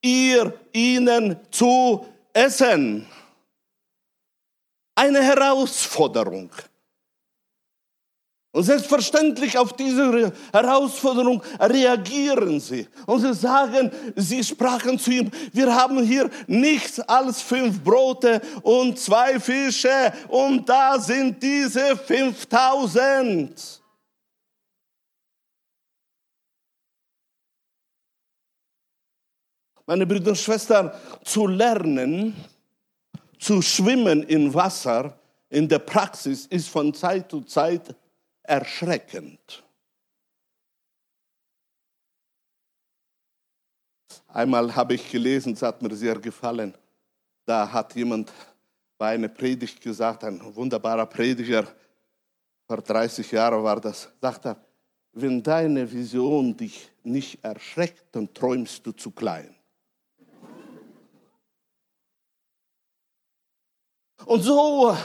ihr 0.00 0.58
ihnen 0.72 1.36
zu 1.50 2.06
essen. 2.32 3.06
Eine 4.94 5.22
Herausforderung. 5.22 6.50
Und 8.56 8.62
selbstverständlich 8.62 9.58
auf 9.58 9.74
diese 9.74 10.32
Herausforderung 10.50 11.42
reagieren 11.60 12.58
sie. 12.58 12.88
Und 13.04 13.20
sie 13.20 13.34
sagen, 13.34 13.90
sie 14.14 14.42
sprachen 14.42 14.98
zu 14.98 15.10
ihm, 15.10 15.30
wir 15.52 15.74
haben 15.74 16.02
hier 16.02 16.30
nichts 16.46 16.98
als 17.00 17.42
fünf 17.42 17.78
Brote 17.84 18.40
und 18.62 18.98
zwei 18.98 19.38
Fische 19.38 20.10
und 20.28 20.66
da 20.66 20.98
sind 20.98 21.42
diese 21.42 21.98
5000. 21.98 23.82
Meine 29.84 30.06
Brüder 30.06 30.30
und 30.30 30.38
Schwestern, 30.38 30.92
zu 31.26 31.46
lernen, 31.46 32.34
zu 33.38 33.60
schwimmen 33.60 34.22
im 34.22 34.54
Wasser 34.54 35.12
in 35.50 35.68
der 35.68 35.80
Praxis 35.80 36.46
ist 36.46 36.70
von 36.70 36.94
Zeit 36.94 37.30
zu 37.30 37.42
Zeit 37.42 37.94
erschreckend. 38.48 39.62
Einmal 44.28 44.74
habe 44.74 44.94
ich 44.94 45.10
gelesen, 45.10 45.54
es 45.54 45.62
hat 45.62 45.80
mir 45.80 45.94
sehr 45.94 46.18
gefallen, 46.18 46.74
da 47.46 47.72
hat 47.72 47.94
jemand 47.94 48.32
bei 48.98 49.14
einer 49.14 49.28
Predigt 49.28 49.80
gesagt, 49.80 50.24
ein 50.24 50.40
wunderbarer 50.54 51.06
Prediger, 51.06 51.66
vor 52.66 52.82
30 52.82 53.30
Jahren 53.30 53.62
war 53.62 53.80
das, 53.80 54.08
sagt 54.20 54.46
er, 54.46 54.56
wenn 55.12 55.42
deine 55.42 55.90
Vision 55.90 56.56
dich 56.56 56.90
nicht 57.02 57.42
erschreckt, 57.42 58.04
dann 58.12 58.32
träumst 58.34 58.84
du 58.84 58.92
zu 58.92 59.10
klein. 59.10 59.54
Und 64.26 64.42
so, 64.42 64.96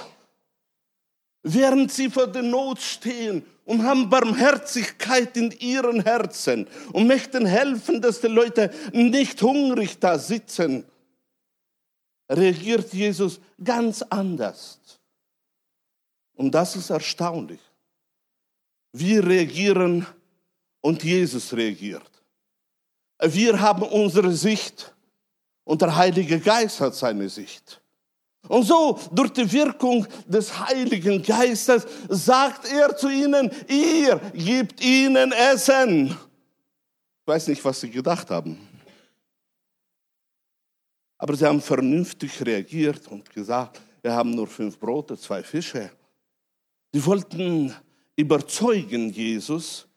während 1.43 1.91
sie 1.91 2.09
vor 2.09 2.27
der 2.27 2.43
Not 2.43 2.79
stehen 2.79 3.45
und 3.65 3.83
haben 3.83 4.09
Barmherzigkeit 4.09 5.35
in 5.37 5.51
ihren 5.51 6.01
Herzen 6.03 6.67
und 6.93 7.07
möchten 7.07 7.45
helfen, 7.45 8.01
dass 8.01 8.21
die 8.21 8.27
Leute 8.27 8.71
nicht 8.93 9.41
hungrig 9.41 9.99
da 9.99 10.17
sitzen, 10.19 10.85
reagiert 12.29 12.93
Jesus 12.93 13.39
ganz 13.63 14.01
anders. 14.03 14.79
Und 16.35 16.51
das 16.51 16.75
ist 16.75 16.89
erstaunlich. 16.89 17.59
Wir 18.93 19.25
reagieren 19.25 20.05
und 20.81 21.03
Jesus 21.03 21.53
reagiert. 21.53 22.09
Wir 23.19 23.59
haben 23.59 23.83
unsere 23.83 24.33
Sicht 24.33 24.93
und 25.63 25.81
der 25.81 25.95
Heilige 25.95 26.39
Geist 26.39 26.81
hat 26.81 26.95
seine 26.95 27.29
Sicht. 27.29 27.80
Und 28.47 28.63
so, 28.63 28.99
durch 29.11 29.31
die 29.31 29.49
Wirkung 29.51 30.05
des 30.25 30.57
Heiligen 30.59 31.21
Geistes, 31.21 31.85
sagt 32.09 32.71
er 32.71 32.95
zu 32.97 33.09
ihnen, 33.09 33.51
ihr 33.67 34.17
gebt 34.33 34.83
ihnen 34.83 35.31
Essen. 35.31 36.07
Ich 36.07 37.27
weiß 37.27 37.47
nicht, 37.47 37.63
was 37.63 37.79
sie 37.79 37.89
gedacht 37.89 38.29
haben. 38.29 38.67
Aber 41.17 41.35
sie 41.35 41.45
haben 41.45 41.61
vernünftig 41.61 42.43
reagiert 42.43 43.07
und 43.07 43.29
gesagt, 43.29 43.79
wir 44.01 44.11
haben 44.11 44.31
nur 44.31 44.47
fünf 44.47 44.79
Brote, 44.79 45.15
zwei 45.17 45.43
Fische. 45.43 45.91
Sie 46.91 47.05
wollten 47.05 47.73
überzeugen 48.15 49.11
Jesus. 49.11 49.87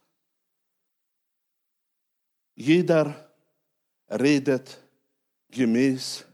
Jeder 2.54 3.34
redet 4.10 4.78
gemäß 5.50 6.26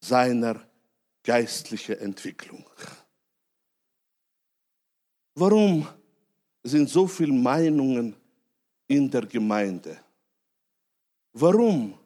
seiner 0.00 0.66
geistlichen 1.26 1.98
Entwicklung. 1.98 2.64
Warum 5.34 5.86
sind 6.62 6.88
so 6.88 7.06
viele 7.06 7.32
Meinungen 7.32 8.14
in 8.86 9.10
der 9.10 9.26
Gemeinde? 9.26 10.00
Warum 11.32 11.98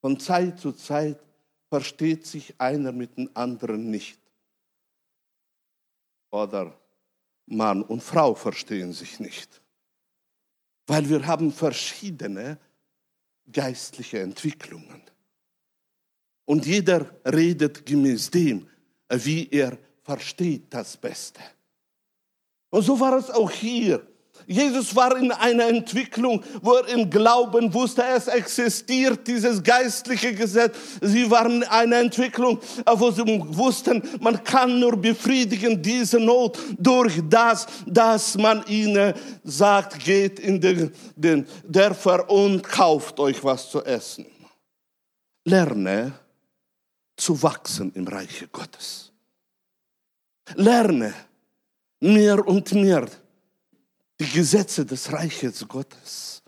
von 0.00 0.18
Zeit 0.20 0.58
zu 0.58 0.72
Zeit 0.72 1.18
versteht 1.70 2.26
sich 2.26 2.60
einer 2.60 2.92
mit 2.92 3.16
dem 3.16 3.30
anderen 3.32 3.90
nicht? 3.90 4.20
Oder 6.30 6.78
Mann 7.46 7.82
und 7.82 8.02
Frau 8.02 8.34
verstehen 8.34 8.92
sich 8.92 9.20
nicht. 9.20 9.62
Weil 10.88 11.08
wir 11.08 11.24
haben 11.26 11.52
verschiedene 11.52 12.58
geistliche 13.50 14.20
Entwicklungen. 14.20 15.02
Und 16.46 16.64
jeder 16.64 17.04
redet 17.24 17.84
gemäß 17.84 18.30
dem, 18.30 18.66
wie 19.10 19.48
er 19.50 19.76
versteht 20.02 20.72
das 20.72 20.96
Beste. 20.96 21.40
Und 22.70 22.82
so 22.82 22.98
war 22.98 23.18
es 23.18 23.30
auch 23.30 23.50
hier. 23.50 24.00
Jesus 24.46 24.94
war 24.94 25.16
in 25.16 25.32
einer 25.32 25.66
Entwicklung, 25.66 26.42
wo 26.62 26.74
er 26.74 26.88
im 26.88 27.10
Glauben 27.10 27.72
wusste, 27.74 28.04
es 28.04 28.28
existiert 28.28 29.26
dieses 29.26 29.60
geistliche 29.60 30.32
Gesetz. 30.34 30.76
Sie 31.00 31.28
waren 31.28 31.62
in 31.62 31.64
einer 31.64 31.96
Entwicklung, 31.96 32.60
wo 32.86 33.10
sie 33.10 33.24
wussten, 33.26 34.02
man 34.20 34.42
kann 34.44 34.78
nur 34.78 34.96
befriedigen 34.96 35.82
diese 35.82 36.20
Not 36.20 36.58
durch 36.78 37.20
das, 37.28 37.66
dass 37.86 38.36
man 38.36 38.64
ihnen 38.68 39.14
sagt, 39.42 40.04
geht 40.04 40.38
in 40.38 40.60
den, 40.60 40.92
den 41.16 41.46
Dörfer 41.66 42.30
und 42.30 42.62
kauft 42.62 43.18
euch 43.18 43.42
was 43.42 43.68
zu 43.70 43.82
essen. 43.84 44.26
Lerne 45.44 46.12
zu 47.16 47.42
wachsen 47.42 47.92
im 47.94 48.06
Reiche 48.06 48.48
Gottes. 48.48 49.12
Lerne 50.54 51.14
mehr 52.00 52.46
und 52.46 52.72
mehr 52.72 53.08
die 54.18 54.28
Gesetze 54.28 54.84
des 54.84 55.12
Reiches 55.12 55.66
Gottes, 55.66 56.42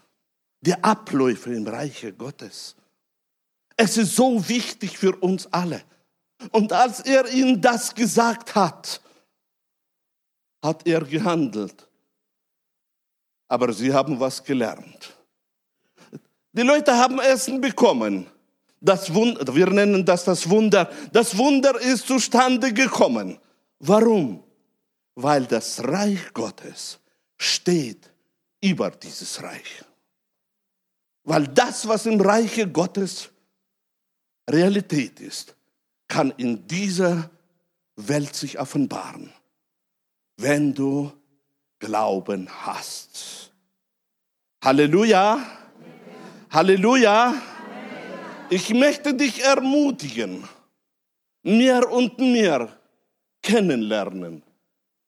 die 0.61 0.75
Abläufe 0.75 1.55
im 1.55 1.67
Reiche 1.67 2.13
Gottes. 2.13 2.77
Es 3.77 3.97
ist 3.97 4.17
so 4.17 4.47
wichtig 4.49 4.99
für 4.99 5.17
uns 5.17 5.47
alle. 5.53 5.83
Und 6.53 6.73
als 6.73 7.01
er 7.01 7.29
ihnen 7.29 7.61
das 7.61 7.95
gesagt 7.95 8.55
hat, 8.55 9.01
hat 10.63 10.87
er 10.87 11.01
gehandelt. 11.05 11.89
Aber 13.49 13.73
sie 13.73 13.93
haben 13.93 14.19
was 14.19 14.43
gelernt. 14.43 15.17
Die 16.53 16.63
Leute 16.63 16.97
haben 16.97 17.19
Essen 17.21 17.61
bekommen. 17.61 18.27
Das 18.81 19.13
Wunder, 19.13 19.55
wir 19.55 19.67
nennen 19.71 20.05
das 20.05 20.25
das 20.25 20.49
Wunder. 20.49 20.91
Das 21.13 21.37
Wunder 21.37 21.81
ist 21.81 22.07
zustande 22.07 22.73
gekommen. 22.73 23.39
Warum? 23.81 24.43
Weil 25.15 25.47
das 25.47 25.83
Reich 25.83 26.33
Gottes 26.33 26.99
steht 27.37 28.11
über 28.61 28.91
dieses 28.91 29.43
Reich. 29.43 29.85
Weil 31.25 31.47
das, 31.49 31.87
was 31.87 32.07
im 32.07 32.21
Reiche 32.21 32.69
Gottes 32.69 33.31
Realität 34.49 35.21
ist, 35.21 35.55
kann 36.07 36.33
in 36.37 36.67
dieser 36.67 37.31
Welt 37.97 38.35
sich 38.35 38.59
offenbaren, 38.59 39.33
wenn 40.37 40.73
du 40.73 41.13
Glauben 41.81 42.49
hast. 42.65 43.53
Halleluja. 44.65 45.39
Halleluja. 46.51 47.35
Ich 48.51 48.73
möchte 48.73 49.15
dich 49.15 49.43
ermutigen, 49.45 50.49
mehr 51.43 51.91
und 51.91 52.19
mehr 52.19 52.69
kennenlernen 53.43 54.43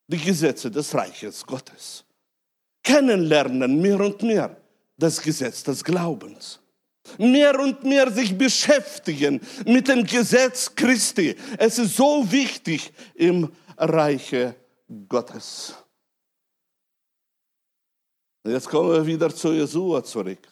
die 0.06 0.18
Gesetze 0.18 0.70
des 0.70 0.94
Reiches 0.94 1.46
Gottes 1.46 2.04
kennenlernen, 2.82 3.80
mehr 3.80 4.00
und 4.00 4.22
mehr, 4.22 4.56
das 4.96 5.20
Gesetz 5.20 5.62
des 5.62 5.82
Glaubens. 5.84 6.60
Mehr 7.18 7.58
und 7.58 7.82
mehr 7.82 8.10
sich 8.10 8.36
beschäftigen 8.36 9.40
mit 9.64 9.88
dem 9.88 10.04
Gesetz 10.04 10.72
Christi. 10.74 11.34
Es 11.58 11.78
ist 11.78 11.96
so 11.96 12.30
wichtig 12.30 12.92
im 13.14 13.50
Reiche 13.76 14.54
Gottes. 15.08 15.74
Jetzt 18.44 18.68
kommen 18.68 18.90
wir 18.90 19.06
wieder 19.06 19.34
zu 19.34 19.52
Jesua 19.52 20.04
zurück. 20.04 20.46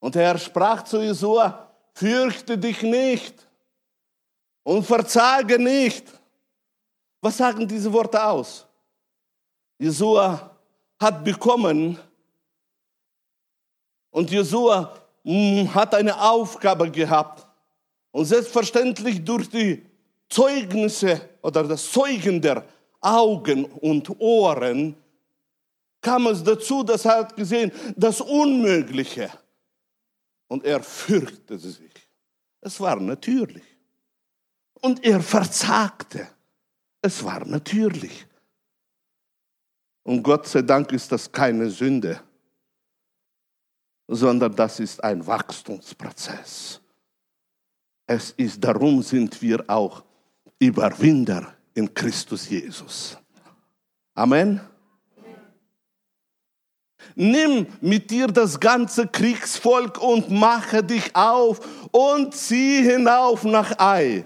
Und 0.00 0.14
er 0.16 0.38
sprach 0.38 0.84
zu 0.84 1.00
Jesua, 1.00 1.67
fürchte 1.98 2.56
dich 2.56 2.82
nicht 2.82 3.34
und 4.62 4.84
verzage 4.84 5.58
nicht. 5.58 6.04
Was 7.20 7.36
sagen 7.36 7.66
diese 7.66 7.92
Worte 7.92 8.24
aus? 8.24 8.64
Jesua 9.78 10.56
hat 11.00 11.24
bekommen 11.24 11.98
und 14.10 14.30
Josua 14.30 14.94
hm, 15.24 15.74
hat 15.74 15.94
eine 15.94 16.20
Aufgabe 16.20 16.90
gehabt. 16.90 17.46
Und 18.12 18.24
selbstverständlich 18.24 19.24
durch 19.24 19.48
die 19.48 19.84
Zeugnisse 20.28 21.20
oder 21.42 21.64
das 21.64 21.90
Zeugen 21.90 22.40
der 22.40 22.64
Augen 23.00 23.64
und 23.64 24.08
Ohren 24.20 24.96
kam 26.00 26.26
es 26.28 26.42
dazu, 26.42 26.82
dass 26.82 27.04
er 27.04 27.18
hat 27.18 27.36
gesehen, 27.36 27.72
das 27.96 28.20
Unmögliche. 28.20 29.30
Und 30.48 30.64
er 30.64 30.82
fürchtete 30.82 31.58
sich. 31.58 31.92
Es 32.60 32.80
war 32.80 32.98
natürlich. 33.00 33.64
Und 34.80 35.04
er 35.04 35.20
verzagte. 35.20 36.28
Es 37.00 37.22
war 37.22 37.44
natürlich. 37.44 38.26
Und 40.02 40.22
Gott 40.22 40.46
sei 40.46 40.62
Dank 40.62 40.90
ist 40.92 41.12
das 41.12 41.30
keine 41.30 41.68
Sünde, 41.68 42.20
sondern 44.06 44.54
das 44.56 44.80
ist 44.80 45.04
ein 45.04 45.24
Wachstumsprozess. 45.26 46.80
Es 48.06 48.30
ist 48.30 48.64
darum 48.64 49.02
sind 49.02 49.40
wir 49.42 49.62
auch 49.68 50.02
Überwinder 50.58 51.54
in 51.74 51.92
Christus 51.92 52.48
Jesus. 52.48 53.18
Amen. 54.14 54.60
Nimm 57.14 57.66
mit 57.80 58.10
dir 58.10 58.28
das 58.28 58.60
ganze 58.60 59.06
Kriegsvolk 59.06 60.00
und 60.00 60.30
mache 60.30 60.82
dich 60.82 61.14
auf 61.14 61.60
und 61.90 62.34
zieh 62.34 62.82
hinauf 62.82 63.44
nach 63.44 63.78
Ai. 63.78 64.24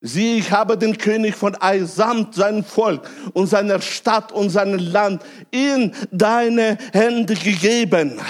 Sieh, 0.00 0.38
ich 0.38 0.52
habe 0.52 0.78
den 0.78 0.96
König 0.96 1.34
von 1.34 1.56
Ai 1.60 1.80
samt 1.84 2.34
seinem 2.34 2.62
Volk 2.62 3.10
und 3.32 3.48
seiner 3.48 3.80
Stadt 3.80 4.30
und 4.30 4.50
seinem 4.50 4.78
Land 4.78 5.24
in 5.50 5.92
deine 6.12 6.78
Hände 6.92 7.34
gegeben. 7.34 8.20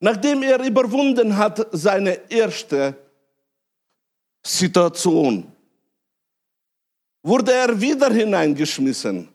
Nachdem 0.00 0.42
er 0.42 0.60
überwunden 0.64 1.36
hat 1.36 1.66
seine 1.72 2.30
erste 2.30 2.96
Situation, 4.44 5.52
wurde 7.28 7.52
er 7.52 7.78
wieder 7.78 8.10
hineingeschmissen 8.10 9.28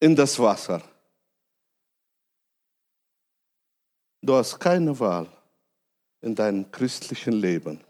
in 0.00 0.16
das 0.16 0.38
Wasser. 0.38 0.82
Du 4.22 4.34
hast 4.34 4.58
keine 4.58 4.98
Wahl. 4.98 5.28
in 6.20 6.34
deinem 6.34 6.70
christlichen 6.70 7.34
Leben. 7.34 7.80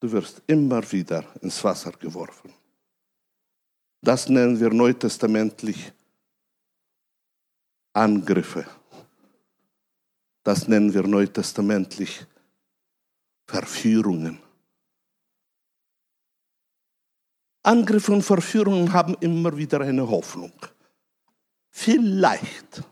Du 0.00 0.12
wirst 0.12 0.42
immer 0.46 0.80
wieder 0.92 1.24
ins 1.40 1.62
Wasser 1.64 1.92
geworfen. 1.92 2.52
Das 4.02 4.28
nennen 4.28 4.60
wir 4.60 4.70
neutestamentlich 4.70 5.92
Angriffe. 7.94 8.66
Das 10.42 10.68
nennen 10.68 10.92
wir 10.92 11.04
neutestamentlich 11.04 12.26
Verführungen. 13.46 14.38
Angriffe 17.66 18.12
und 18.12 18.22
Verführungen 18.22 18.92
haben 18.92 19.16
immer 19.20 19.56
wieder 19.56 19.80
eine 19.80 20.08
Hoffnung. 20.08 20.52
Vielleicht, 21.70 22.82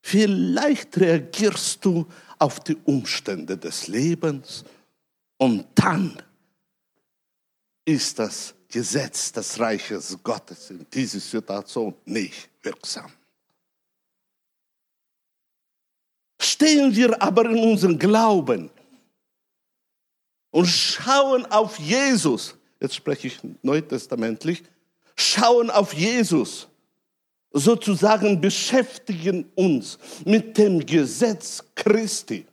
vielleicht 0.00 0.96
reagierst 0.96 1.84
du 1.84 2.06
auf 2.38 2.60
die 2.60 2.76
Umstände 2.84 3.58
des 3.58 3.88
Lebens 3.88 4.64
und 5.38 5.66
dann 5.74 6.22
ist 7.84 8.18
das 8.18 8.54
Gesetz 8.68 9.32
des 9.32 9.58
Reiches 9.58 10.16
Gottes 10.22 10.70
in 10.70 10.86
dieser 10.92 11.20
Situation 11.20 11.94
nicht 12.04 12.48
wirksam. 12.62 13.10
Stehen 16.40 16.94
wir 16.94 17.20
aber 17.22 17.50
in 17.50 17.58
unserem 17.58 17.98
Glauben 17.98 18.70
und 20.50 20.66
schauen 20.66 21.44
auf 21.46 21.78
Jesus, 21.78 22.54
jetzt 22.80 22.94
spreche 22.94 23.28
ich 23.28 23.38
neutestamentlich, 23.62 24.62
schauen 25.16 25.70
auf 25.70 25.94
Jesus, 25.94 26.68
sozusagen 27.52 28.40
beschäftigen 28.40 29.50
uns 29.54 29.98
mit 30.24 30.58
dem 30.58 30.84
Gesetz 30.84 31.64
Christi 31.74 32.46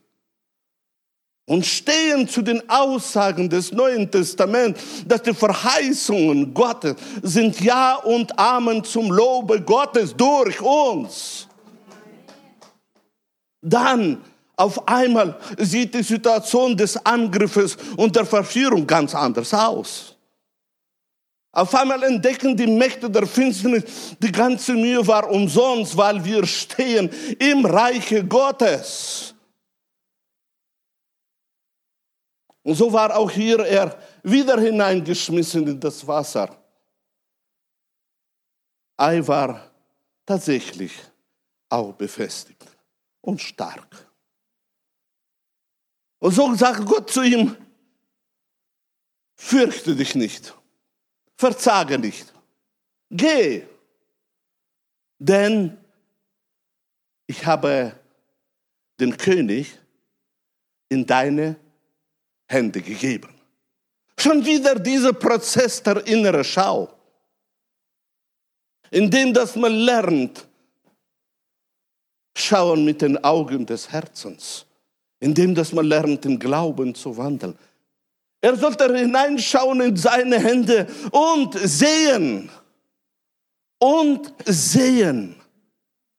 und 1.46 1.66
stehen 1.66 2.28
zu 2.28 2.42
den 2.42 2.68
Aussagen 2.70 3.50
des 3.50 3.72
Neuen 3.72 4.10
Testaments, 4.10 4.82
dass 5.06 5.24
die 5.24 5.34
Verheißungen 5.34 6.54
Gottes 6.54 6.96
sind 7.22 7.60
Ja 7.60 7.96
und 7.96 8.38
Amen 8.40 8.84
zum 8.84 9.12
Lobe 9.12 9.62
Gottes 9.62 10.16
durch 10.16 10.62
uns. 10.62 11.48
Dann 13.62 14.22
auf 14.56 14.88
einmal 14.88 15.38
sieht 15.58 15.94
die 15.94 16.04
Situation 16.04 16.78
des 16.78 16.96
Angriffes 17.06 17.78
und 17.98 18.16
der 18.16 18.26
Verführung 18.26 18.86
ganz 18.86 19.16
anders 19.16 19.54
aus. 19.54 20.13
Auf 21.56 21.76
einmal 21.76 22.02
entdecken 22.02 22.58
die 22.58 22.66
Mächte 22.66 23.08
der 23.08 23.28
Finsternis, 23.28 24.16
die 24.20 24.32
ganze 24.32 24.74
Mühe 24.74 25.06
war 25.06 25.30
umsonst, 25.30 25.96
weil 25.96 26.26
wir 26.26 26.48
stehen 26.48 27.12
im 27.38 27.64
Reiche 27.64 28.26
Gottes. 28.26 29.36
Und 32.64 32.74
so 32.74 32.92
war 32.92 33.16
auch 33.16 33.30
hier 33.30 33.60
er 33.60 34.00
wieder 34.24 34.60
hineingeschmissen 34.60 35.68
in 35.68 35.80
das 35.80 36.08
Wasser. 36.08 36.58
Ei 38.98 39.26
war 39.28 39.70
tatsächlich 40.26 40.94
auch 41.70 41.94
befestigt 41.94 42.66
und 43.22 43.40
stark. 43.40 44.12
Und 46.18 46.34
so 46.34 46.56
sagt 46.56 46.84
Gott 46.88 47.12
zu 47.12 47.22
ihm, 47.22 47.56
fürchte 49.36 49.96
dich 49.96 50.16
nicht, 50.16 50.56
verzage 51.38 51.98
nicht, 52.00 52.34
geh, 53.10 53.64
denn 55.20 55.78
ich 57.28 57.46
habe 57.46 57.94
den 59.00 59.16
König 59.18 59.78
in 60.90 61.06
deine 61.06 61.56
Hände 62.48 62.82
gegeben. 62.82 63.34
Schon 64.18 64.46
wieder 64.46 64.76
dieser 64.80 65.14
Prozess 65.14 65.82
der 65.82 66.06
inneren 66.06 66.44
Schau, 66.44 66.94
in 68.92 69.10
dem 69.10 69.34
dass 69.34 69.56
man 69.56 69.74
lernt, 69.74 70.48
schauen 72.38 72.86
mit 72.86 73.02
den 73.02 73.24
Augen 73.24 73.66
des 73.66 73.92
Herzens 73.92 74.66
indem 75.24 75.56
dass 75.56 75.72
man 75.72 75.86
lernt, 75.86 76.26
im 76.26 76.38
Glauben 76.38 76.94
zu 76.94 77.16
wandeln. 77.16 77.58
Er 78.44 78.58
sollte 78.58 78.94
hineinschauen 78.94 79.80
in 79.80 79.96
seine 79.96 80.38
Hände 80.38 80.86
und 81.12 81.58
sehen, 81.58 82.50
und 83.80 84.34
sehen, 84.46 85.38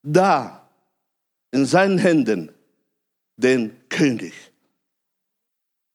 da 0.03 0.67
in 1.51 1.67
seinen 1.67 1.99
Händen 1.99 2.51
den 3.37 3.77
König. 3.91 4.33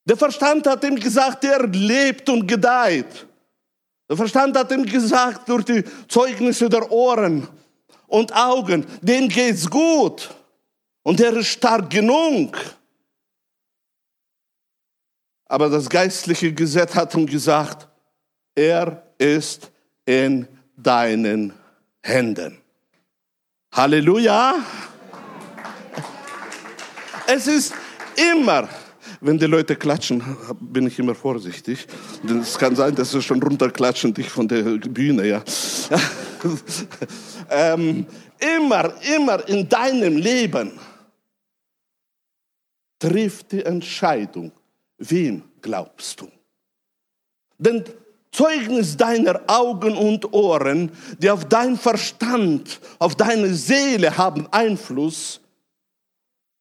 Der 0.05 0.17
Verstand 0.17 0.67
hat 0.67 0.83
ihm 0.83 0.97
gesagt, 0.97 1.43
er 1.45 1.65
lebt 1.65 2.29
und 2.29 2.45
gedeiht. 2.45 3.25
Der 4.07 4.15
Verstand 4.15 4.55
hat 4.55 4.71
ihm 4.71 4.85
gesagt, 4.85 5.49
durch 5.49 5.65
die 5.65 5.83
Zeugnisse 6.07 6.69
der 6.69 6.91
Ohren 6.91 7.47
und 8.05 8.31
Augen, 8.35 8.85
dem 9.01 9.27
geht's 9.27 9.67
gut. 9.67 10.29
Und 11.01 11.19
er 11.21 11.35
ist 11.37 11.47
stark 11.47 11.89
genug. 11.89 12.55
Aber 15.49 15.67
das 15.67 15.89
geistliche 15.89 16.53
Gesetz 16.53 16.95
hat 16.95 17.13
ihm 17.15 17.25
gesagt, 17.25 17.87
er 18.55 19.03
ist 19.17 19.71
in 20.05 20.47
deinen 20.77 21.53
Händen. 22.03 22.59
Halleluja. 23.73 24.55
Es 27.27 27.47
ist 27.47 27.73
immer, 28.31 28.69
wenn 29.21 29.37
die 29.39 29.47
Leute 29.47 29.75
klatschen, 29.75 30.23
bin 30.59 30.87
ich 30.87 30.99
immer 30.99 31.15
vorsichtig. 31.15 31.87
Denn 32.23 32.39
es 32.39 32.57
kann 32.57 32.75
sein, 32.75 32.93
dass 32.95 33.11
sie 33.11 33.21
schon 33.21 33.41
runterklatschen, 33.41 34.13
dich 34.13 34.29
von 34.29 34.47
der 34.47 34.63
Bühne, 34.63 35.27
ja. 35.27 35.43
ähm, 37.49 38.05
immer, 38.39 38.93
immer 39.15 39.47
in 39.47 39.67
deinem 39.67 40.17
Leben 40.17 40.79
trifft 42.99 43.51
die 43.51 43.63
Entscheidung, 43.63 44.51
Wem 44.99 45.43
glaubst 45.61 46.21
du? 46.21 46.29
Denn 47.57 47.83
Zeugnis 48.31 48.95
deiner 48.95 49.41
Augen 49.47 49.97
und 49.97 50.33
Ohren, 50.33 50.91
die 51.17 51.29
auf 51.29 51.45
dein 51.45 51.77
Verstand, 51.77 52.79
auf 52.99 53.15
deine 53.15 53.53
Seele 53.53 54.17
haben 54.17 54.47
Einfluss. 54.51 55.41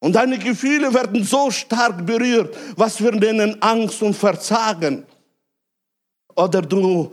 Und 0.01 0.15
deine 0.15 0.39
Gefühle 0.39 0.95
werden 0.95 1.25
so 1.25 1.51
stark 1.51 2.07
berührt, 2.07 2.57
was 2.77 3.03
wir 3.03 3.13
nennen 3.13 3.61
Angst 3.61 4.03
und 4.03 4.15
Verzagen. 4.15 5.05
Oder 6.37 6.63
du 6.63 7.13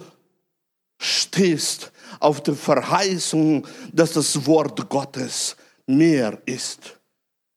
stehst 0.99 1.91
auf 2.19 2.41
der 2.43 2.53
Verheißung, 2.53 3.67
dass 3.91 4.13
das 4.13 4.45
Wort 4.45 4.88
Gottes 4.88 5.55
mehr 5.88 6.38
ist 6.45 6.97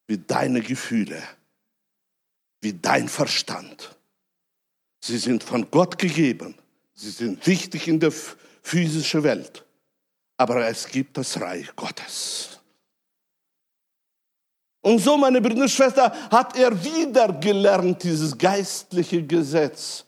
wie 0.06 0.18
deine 0.18 0.62
Gefühle 0.62 1.22
wie 2.60 2.72
dein 2.72 3.08
Verstand. 3.08 3.96
Sie 5.00 5.18
sind 5.18 5.42
von 5.42 5.70
Gott 5.70 5.98
gegeben. 5.98 6.54
Sie 6.94 7.10
sind 7.10 7.46
wichtig 7.46 7.88
in 7.88 8.00
der 8.00 8.12
physischen 8.62 9.22
Welt. 9.22 9.64
Aber 10.36 10.66
es 10.68 10.86
gibt 10.86 11.16
das 11.16 11.40
Reich 11.40 11.74
Gottes. 11.74 12.58
Und 14.80 14.98
so, 15.00 15.16
meine 15.16 15.40
Brüder 15.40 15.62
und 15.62 15.70
Schwestern, 15.70 16.12
hat 16.30 16.56
er 16.56 16.72
wieder 16.84 17.32
gelernt, 17.32 18.02
dieses 18.02 18.36
geistliche 18.36 19.22
Gesetz. 19.22 20.04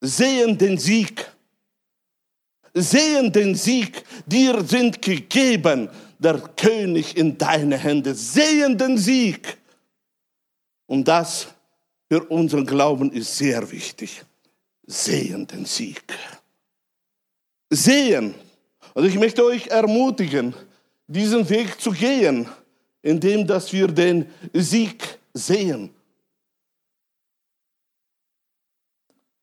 Sehen 0.00 0.58
den 0.58 0.76
Sieg. 0.78 1.30
Sehen 2.74 3.32
den 3.32 3.54
Sieg. 3.54 4.04
Dir 4.26 4.62
sind 4.64 5.00
gegeben, 5.00 5.88
der 6.18 6.40
König 6.40 7.16
in 7.16 7.38
deine 7.38 7.76
Hände. 7.76 8.14
Sehen 8.14 8.76
den 8.76 8.98
Sieg. 8.98 9.56
Und 10.86 11.06
das 11.06 11.48
für 12.12 12.24
unseren 12.24 12.66
Glauben 12.66 13.10
ist 13.10 13.38
sehr 13.38 13.70
wichtig. 13.70 14.22
Sehen 14.84 15.46
den 15.46 15.64
Sieg. 15.64 16.04
Sehen. 17.70 18.34
Also 18.94 19.08
ich 19.08 19.18
möchte 19.18 19.42
euch 19.42 19.68
ermutigen, 19.68 20.54
diesen 21.06 21.48
Weg 21.48 21.80
zu 21.80 21.90
gehen, 21.90 22.46
indem 23.00 23.46
dass 23.46 23.72
wir 23.72 23.86
den 23.88 24.28
Sieg 24.52 25.20
sehen. 25.32 25.88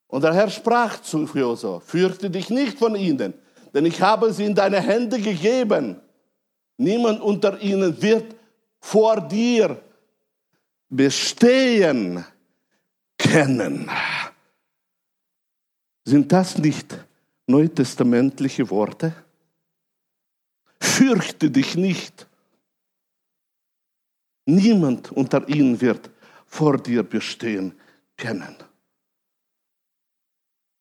Und 0.05 0.23
der 0.23 0.35
Herr 0.35 0.51
sprach 0.51 1.01
zu 1.01 1.27
Josua, 1.33 1.79
fürchte 1.79 2.29
dich 2.29 2.51
nicht 2.51 2.77
von 2.77 2.95
ihnen, 2.95 3.33
denn 3.73 3.85
ich 3.87 3.99
habe 3.99 4.31
sie 4.31 4.45
in 4.45 4.53
deine 4.53 4.79
Hände 4.79 5.19
gegeben. 5.19 5.99
Niemand 6.77 7.19
unter 7.19 7.59
ihnen 7.59 7.99
wird 7.99 8.35
vor 8.79 9.21
dir 9.21 9.81
bestehen 10.87 12.23
kennen. 13.29 13.89
Sind 16.05 16.31
das 16.31 16.57
nicht 16.57 16.97
neutestamentliche 17.47 18.69
Worte? 18.69 19.13
Fürchte 20.81 21.51
dich 21.51 21.75
nicht. 21.75 22.27
Niemand 24.45 25.11
unter 25.11 25.47
ihnen 25.47 25.79
wird 25.79 26.09
vor 26.45 26.77
dir 26.77 27.03
bestehen 27.03 27.77
können. 28.17 28.55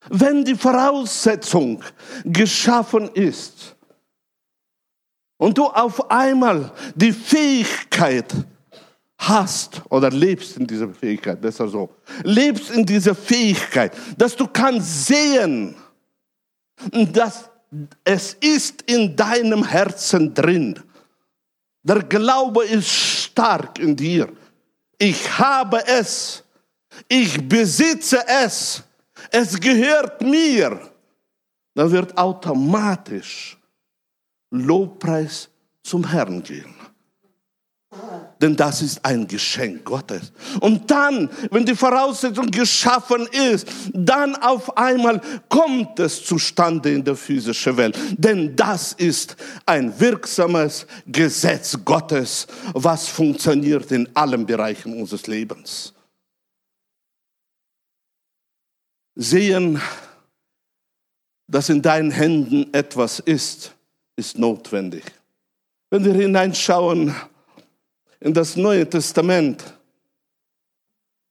Wenn 0.09 0.44
die 0.44 0.55
Voraussetzung 0.55 1.84
geschaffen 2.24 3.11
ist 3.12 3.76
und 5.36 5.59
du 5.59 5.66
auf 5.66 6.11
einmal 6.11 6.72
die 6.94 7.12
Fähigkeit 7.12 8.32
hast 8.32 8.57
oder 9.90 10.10
lebst 10.10 10.56
in 10.56 10.66
dieser 10.66 10.88
Fähigkeit, 10.88 11.40
besser 11.40 11.68
so, 11.68 11.90
lebst 12.22 12.70
in 12.70 12.86
dieser 12.86 13.14
Fähigkeit, 13.14 13.92
dass 14.16 14.34
du 14.34 14.46
kannst 14.46 15.06
sehen, 15.06 15.74
dass 16.90 17.50
es 18.04 18.34
ist 18.34 18.82
in 18.82 19.14
deinem 19.14 19.64
Herzen 19.64 20.32
drin. 20.32 20.80
Der 21.82 22.02
Glaube 22.04 22.64
ist 22.64 22.88
stark 22.88 23.78
in 23.78 23.94
dir. 23.94 24.32
Ich 24.98 25.38
habe 25.38 25.86
es. 25.86 26.42
Ich 27.08 27.46
besitze 27.46 28.24
es. 28.26 28.82
Es 29.30 29.58
gehört 29.60 30.22
mir. 30.22 30.80
Dann 31.74 31.90
wird 31.90 32.16
automatisch 32.16 33.58
Lobpreis 34.50 35.48
zum 35.82 36.08
Herrn 36.08 36.42
gehen 36.42 36.74
denn 38.40 38.57
das 38.57 38.82
ist 38.82 39.05
ein 39.05 39.26
Geschenk 39.26 39.84
Gottes. 39.84 40.32
Und 40.61 40.90
dann, 40.90 41.28
wenn 41.51 41.64
die 41.64 41.74
Voraussetzung 41.74 42.51
geschaffen 42.51 43.26
ist, 43.32 43.66
dann 43.92 44.36
auf 44.36 44.76
einmal 44.76 45.20
kommt 45.49 45.99
es 45.99 46.24
zustande 46.24 46.92
in 46.92 47.05
der 47.05 47.16
physischen 47.16 47.76
Welt. 47.76 47.99
Denn 48.16 48.55
das 48.55 48.92
ist 48.92 49.36
ein 49.66 49.99
wirksames 49.99 50.86
Gesetz 51.07 51.76
Gottes, 51.84 52.46
was 52.74 53.09
funktioniert 53.09 53.90
in 53.90 54.09
allen 54.14 54.46
Bereichen 54.46 54.99
unseres 55.01 55.26
Lebens. 55.26 55.92
Sehen, 59.16 59.80
dass 61.49 61.68
in 61.70 61.82
deinen 61.82 62.12
Händen 62.12 62.72
etwas 62.72 63.18
ist, 63.18 63.74
ist 64.14 64.38
notwendig. 64.38 65.03
Wenn 65.90 66.05
wir 66.05 66.12
hineinschauen, 66.12 67.14
in 68.20 68.34
das 68.34 68.56
Neue 68.56 68.88
Testament, 68.88 69.62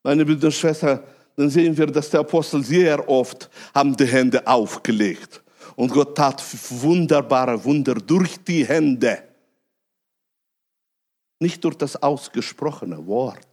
meine 0.04 0.26
Brüder 0.26 0.48
und 0.48 0.54
Schwestern, 0.54 1.02
dann 1.36 1.50
sehen 1.50 1.78
wir, 1.78 1.88
dass 1.88 2.10
der 2.10 2.22
Apostel 2.22 2.64
sehr 2.64 3.08
oft 3.08 3.50
haben 3.74 3.96
die 3.96 4.06
Hände 4.06 4.46
aufgelegt. 4.48 5.44
Und 5.76 5.92
Gott 5.92 6.18
tat 6.18 6.44
wunderbare 6.82 7.64
Wunder 7.64 7.94
durch 7.96 8.44
die 8.44 8.66
Hände. 8.66 9.22
Nicht 11.40 11.64
durch 11.64 11.76
das 11.76 12.02
ausgesprochene 12.02 13.06
Wort. 13.06 13.48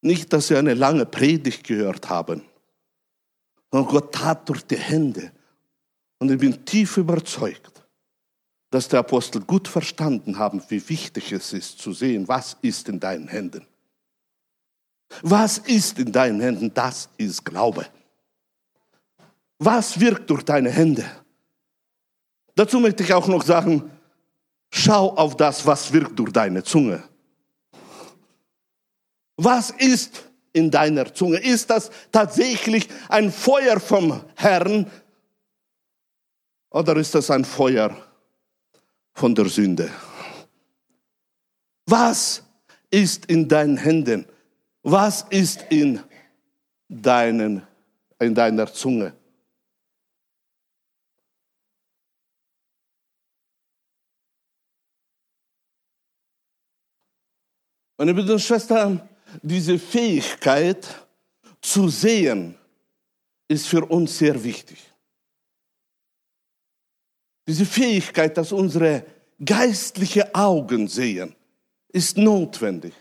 Nicht, 0.00 0.32
dass 0.32 0.48
sie 0.48 0.56
eine 0.56 0.72
lange 0.72 1.04
Predigt 1.04 1.64
gehört 1.64 2.08
haben. 2.08 2.42
Sondern 3.70 3.90
Gott 3.90 4.14
tat 4.14 4.48
durch 4.48 4.62
die 4.62 4.78
Hände. 4.78 5.30
Und 6.18 6.30
ich 6.30 6.38
bin 6.38 6.64
tief 6.64 6.96
überzeugt, 6.96 7.71
dass 8.72 8.88
der 8.88 9.00
Apostel 9.00 9.42
gut 9.42 9.68
verstanden 9.68 10.38
haben, 10.38 10.62
wie 10.68 10.88
wichtig 10.88 11.30
es 11.30 11.52
ist 11.52 11.78
zu 11.78 11.92
sehen, 11.92 12.26
was 12.26 12.56
ist 12.62 12.88
in 12.88 12.98
deinen 12.98 13.28
Händen. 13.28 13.66
Was 15.20 15.58
ist 15.58 15.98
in 15.98 16.10
deinen 16.10 16.40
Händen? 16.40 16.72
Das 16.72 17.10
ist 17.18 17.44
Glaube. 17.44 17.86
Was 19.58 20.00
wirkt 20.00 20.30
durch 20.30 20.42
deine 20.42 20.70
Hände? 20.70 21.04
Dazu 22.54 22.80
möchte 22.80 23.02
ich 23.02 23.12
auch 23.12 23.28
noch 23.28 23.42
sagen, 23.42 23.90
schau 24.70 25.16
auf 25.16 25.36
das, 25.36 25.66
was 25.66 25.92
wirkt 25.92 26.18
durch 26.18 26.32
deine 26.32 26.64
Zunge. 26.64 27.02
Was 29.36 29.68
ist 29.68 30.30
in 30.54 30.70
deiner 30.70 31.12
Zunge? 31.12 31.36
Ist 31.36 31.68
das 31.68 31.90
tatsächlich 32.10 32.88
ein 33.10 33.30
Feuer 33.30 33.78
vom 33.78 34.24
Herrn 34.34 34.90
oder 36.70 36.96
ist 36.96 37.14
das 37.14 37.30
ein 37.30 37.44
Feuer 37.44 37.94
von 39.14 39.34
der 39.34 39.48
Sünde. 39.48 39.90
Was 41.86 42.42
ist 42.90 43.26
in 43.26 43.48
deinen 43.48 43.76
Händen? 43.76 44.26
Was 44.82 45.22
ist 45.30 45.64
in, 45.70 46.00
deinen, 46.88 47.62
in 48.18 48.34
deiner 48.34 48.72
Zunge? 48.72 49.14
Meine 57.96 58.14
Brüder 58.14 58.32
und 58.32 58.40
Schwestern, 58.40 59.08
diese 59.42 59.78
Fähigkeit 59.78 61.06
zu 61.60 61.88
sehen 61.88 62.56
ist 63.46 63.68
für 63.68 63.84
uns 63.84 64.18
sehr 64.18 64.42
wichtig. 64.42 64.91
Diese 67.46 67.66
Fähigkeit, 67.66 68.36
dass 68.36 68.52
unsere 68.52 69.04
geistliche 69.44 70.34
Augen 70.34 70.86
sehen, 70.88 71.34
ist 71.88 72.16
notwendig. 72.16 72.94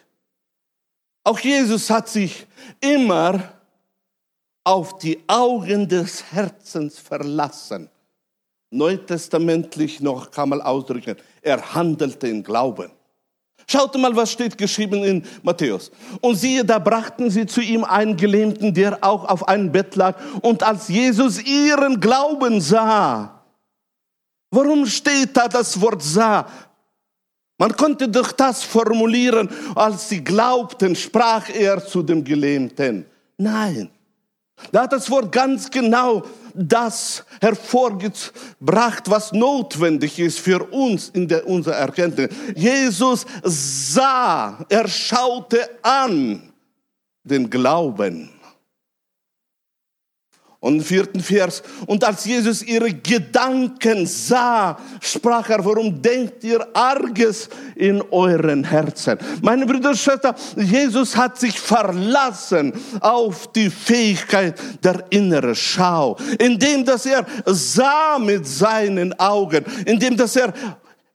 Auch 1.23 1.39
Jesus 1.39 1.89
hat 1.89 2.09
sich 2.09 2.47
immer 2.79 3.53
auf 4.63 4.97
die 4.97 5.19
Augen 5.27 5.87
des 5.87 6.23
Herzens 6.31 6.97
verlassen. 6.97 7.89
Neutestamentlich 8.71 9.99
noch 9.99 10.31
kann 10.31 10.49
man 10.49 10.61
ausdrücken, 10.61 11.15
er 11.41 11.73
handelte 11.73 12.27
in 12.27 12.41
Glauben. 12.41 12.89
Schaut 13.67 13.95
mal, 13.97 14.15
was 14.15 14.31
steht 14.31 14.57
geschrieben 14.57 15.03
in 15.03 15.23
Matthäus. 15.43 15.91
Und 16.19 16.35
siehe, 16.35 16.65
da 16.65 16.79
brachten 16.79 17.29
sie 17.29 17.45
zu 17.45 17.61
ihm 17.61 17.83
einen 17.83 18.17
Gelähmten, 18.17 18.73
der 18.73 18.97
auch 19.03 19.25
auf 19.25 19.47
einem 19.47 19.71
Bett 19.71 19.95
lag. 19.95 20.17
Und 20.41 20.63
als 20.63 20.87
Jesus 20.87 21.41
ihren 21.43 21.99
Glauben 21.99 22.59
sah, 22.59 23.40
Warum 24.51 24.85
steht 24.85 25.35
da 25.35 25.47
das 25.47 25.79
Wort 25.79 26.03
sah? 26.03 26.45
Man 27.57 27.75
konnte 27.75 28.07
doch 28.09 28.31
das 28.31 28.63
formulieren, 28.63 29.49
als 29.75 30.09
sie 30.09 30.23
glaubten, 30.23 30.95
sprach 30.95 31.49
er 31.49 31.85
zu 31.85 32.03
dem 32.03 32.23
Gelähmten. 32.23 33.05
Nein, 33.37 33.89
da 34.71 34.83
hat 34.83 34.93
das 34.93 35.09
Wort 35.09 35.31
ganz 35.31 35.69
genau 35.69 36.23
das 36.53 37.23
hervorgebracht, 37.39 39.09
was 39.09 39.31
notwendig 39.31 40.19
ist 40.19 40.39
für 40.39 40.63
uns 40.71 41.09
in 41.09 41.27
der, 41.27 41.47
unserer 41.47 41.75
Erkenntnis. 41.75 42.29
Jesus 42.55 43.25
sah, 43.43 44.65
er 44.67 44.87
schaute 44.87 45.69
an 45.81 46.51
den 47.23 47.49
Glauben. 47.49 48.29
Und 50.61 50.83
vierten 50.83 51.21
Vers, 51.21 51.63
und 51.87 52.03
als 52.03 52.23
Jesus 52.23 52.61
ihre 52.61 52.93
Gedanken 52.93 54.05
sah, 54.05 54.77
sprach 55.01 55.49
er, 55.49 55.65
warum 55.65 55.99
denkt 55.99 56.43
ihr 56.43 56.63
Arges 56.75 57.49
in 57.75 57.99
euren 58.11 58.63
Herzen? 58.63 59.17
Meine 59.41 59.65
Brüder 59.65 59.89
und 59.89 59.97
Schwestern, 59.97 60.35
Jesus 60.55 61.17
hat 61.17 61.39
sich 61.39 61.59
verlassen 61.59 62.73
auf 62.99 63.51
die 63.53 63.71
Fähigkeit 63.71 64.55
der 64.83 65.03
inneren 65.09 65.55
Schau, 65.55 66.15
indem 66.37 66.85
dass 66.85 67.07
er 67.07 67.25
sah 67.47 68.19
mit 68.19 68.45
seinen 68.45 69.19
Augen, 69.19 69.65
indem 69.87 70.15
dass 70.15 70.35
er 70.35 70.53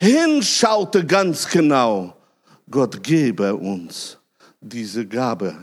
hinschaute 0.00 1.06
ganz 1.06 1.46
genau. 1.46 2.16
Gott 2.68 3.00
gebe 3.00 3.54
uns 3.54 4.18
diese 4.60 5.06
Gabe, 5.06 5.54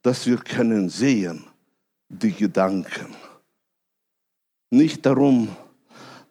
dass 0.00 0.24
wir 0.26 0.36
können 0.36 0.88
sehen, 0.88 1.44
die 2.08 2.32
Gedanken. 2.32 3.14
Nicht 4.70 5.06
darum, 5.06 5.54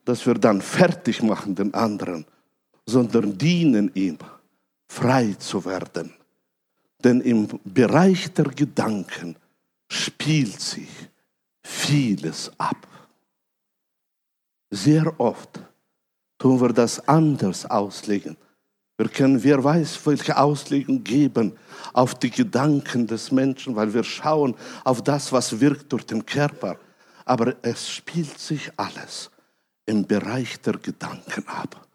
dass 0.04 0.26
wir 0.26 0.36
dann 0.36 0.62
fertig 0.62 1.24
machen 1.24 1.56
den 1.56 1.74
anderen, 1.74 2.26
sondern 2.86 3.38
dienen 3.38 3.92
ihm, 3.96 4.18
frei 4.88 5.34
zu 5.40 5.66
werden. 5.66 6.14
Denn 7.04 7.22
im 7.22 7.48
Bereich 7.64 8.32
der 8.34 8.46
Gedanken 8.46 9.36
spielt 9.90 10.60
sich 10.60 10.90
vieles 11.64 12.52
ab. 12.58 12.88
Sehr 14.70 15.20
oft 15.20 15.60
tun 16.38 16.62
wir 16.62 16.70
das 16.70 17.08
anders 17.08 17.66
auslegen. 17.66 18.38
Wir 18.98 19.10
können, 19.10 19.44
wer 19.44 19.62
weiß, 19.62 20.00
welche 20.06 20.38
Auslegung 20.38 21.04
geben 21.04 21.54
auf 21.92 22.16
die 22.16 22.30
Gedanken 22.30 23.08
des 23.08 23.32
Menschen, 23.32 23.76
weil 23.76 23.94
wir 23.94 24.04
schauen 24.04 24.56
auf 24.86 25.04
das, 25.04 25.34
was 25.34 25.60
wirkt 25.60 25.92
durch 25.92 26.06
den 26.06 26.26
Körper. 26.26 26.78
Aber 27.26 27.56
es 27.62 27.90
spielt 27.90 28.40
sich 28.40 28.72
alles 28.78 29.30
im 29.86 30.06
Bereich 30.06 30.62
der 30.62 30.78
Gedanken 30.78 31.46
ab. 31.48 31.86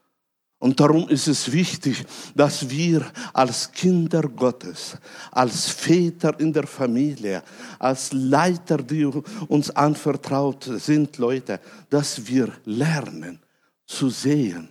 Und 0.59 0.79
darum 0.79 1.09
ist 1.09 1.27
es 1.27 1.51
wichtig, 1.51 2.05
dass 2.35 2.69
wir 2.69 3.11
als 3.33 3.73
Kinder 3.73 4.21
Gottes, 4.21 4.99
als 5.31 5.71
Väter 5.71 6.39
in 6.39 6.53
der 6.53 6.67
Familie, 6.67 7.43
als 7.79 8.13
Leiter, 8.13 8.77
die 8.77 9.07
uns 9.07 9.71
anvertraut 9.71 10.65
sind, 10.65 11.17
Leute, 11.17 11.61
dass 11.89 12.27
wir 12.27 12.53
lernen 12.67 13.41
zu 13.87 14.11
sehen 14.11 14.69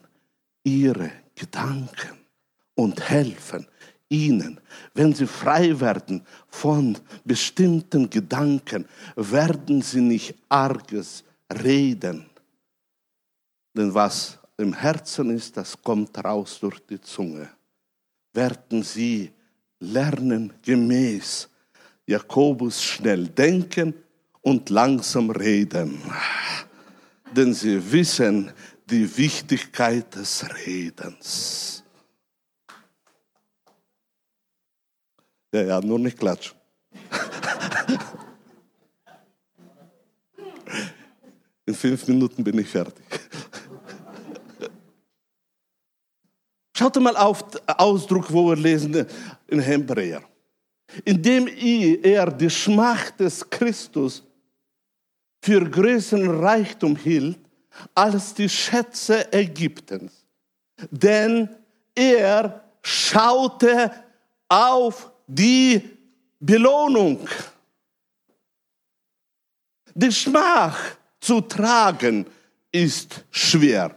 ihre 0.64 1.10
Gedanken 1.34 2.19
und 2.80 3.10
helfen, 3.10 3.68
ihnen. 4.08 4.60
Wenn 4.94 5.14
sie 5.14 5.28
frei 5.28 5.78
werden 5.82 6.26
von 6.48 6.98
bestimmten 7.26 8.10
Gedanken, 8.10 8.86
werden 9.18 9.82
sie 9.82 10.00
nicht 10.00 10.34
arges 10.48 11.26
reden. 11.62 12.26
Denn 13.76 13.94
was 13.94 14.40
im 14.58 14.74
Herzen 14.74 15.30
ist, 15.32 15.58
das 15.58 15.76
kommt 15.82 16.18
raus 16.24 16.58
durch 16.62 16.80
die 16.90 17.02
Zunge. 17.02 17.50
Werden 18.34 18.82
sie 18.84 19.32
lernen 19.80 20.54
gemäß 20.64 21.50
Jakobus 22.06 22.82
schnell 22.82 23.28
denken 23.28 23.94
und 24.42 24.70
langsam 24.70 25.30
reden. 25.32 26.02
Denn 27.36 27.54
sie 27.54 27.92
wissen 27.92 28.52
die 28.90 29.18
Wichtigkeit 29.18 30.16
des 30.16 30.46
Redens. 30.66 31.84
Ja, 35.52 35.62
ja, 35.62 35.82
nur 35.82 36.00
nicht 36.00 36.18
klatschen. 36.18 36.58
In 41.66 41.76
fünf 41.76 42.08
Minuten 42.08 42.44
bin 42.44 42.58
ich 42.60 42.68
fertig. 42.68 43.06
Schaut 46.76 46.96
mal 46.96 47.16
auf 47.18 47.48
den 47.50 47.62
Ausdruck, 47.68 48.32
wo 48.32 48.50
wir 48.50 48.56
lesen 48.56 49.06
in 49.48 49.60
Hebräer. 49.60 50.24
Indem 51.06 51.48
er 51.48 52.32
die 52.32 52.50
Schmach 52.50 53.12
des 53.12 53.48
Christus 53.50 54.24
für 55.42 55.70
größeren 55.70 56.40
Reichtum 56.40 56.96
hielt 56.96 57.40
als 57.94 58.34
die 58.34 58.50
Schätze 58.50 59.32
Ägyptens. 59.32 60.26
Denn 60.90 61.50
er 61.94 62.64
schaute 62.82 63.92
auf 64.48 65.12
die 65.30 65.82
Belohnung. 66.40 67.28
Die 69.94 70.12
Schmach 70.12 70.78
zu 71.20 71.42
tragen 71.42 72.26
ist 72.72 73.24
schwer. 73.30 73.96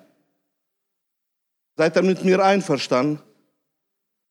Seid 1.76 1.96
ihr 1.96 2.02
mit 2.02 2.24
mir 2.24 2.44
einverstanden? 2.44 3.20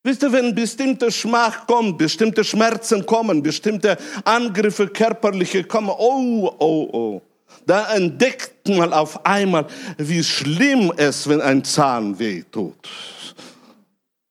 Wisst 0.04 0.22
ihr, 0.22 0.32
wenn 0.32 0.54
bestimmte 0.54 1.10
Schmach 1.12 1.66
kommt, 1.66 1.98
bestimmte 1.98 2.42
Schmerzen 2.44 3.06
kommen, 3.06 3.42
bestimmte 3.42 3.96
Angriffe 4.24 4.88
körperliche 4.88 5.64
kommen, 5.64 5.90
oh, 5.90 6.52
oh, 6.58 6.88
oh, 6.92 7.22
da 7.66 7.94
entdeckt 7.94 8.68
man 8.68 8.92
auf 8.92 9.24
einmal, 9.24 9.66
wie 9.98 10.24
schlimm 10.24 10.92
es, 10.96 11.28
wenn 11.28 11.40
ein 11.40 11.62
Zahn 11.64 12.18
weh 12.18 12.42
tut. 12.50 12.88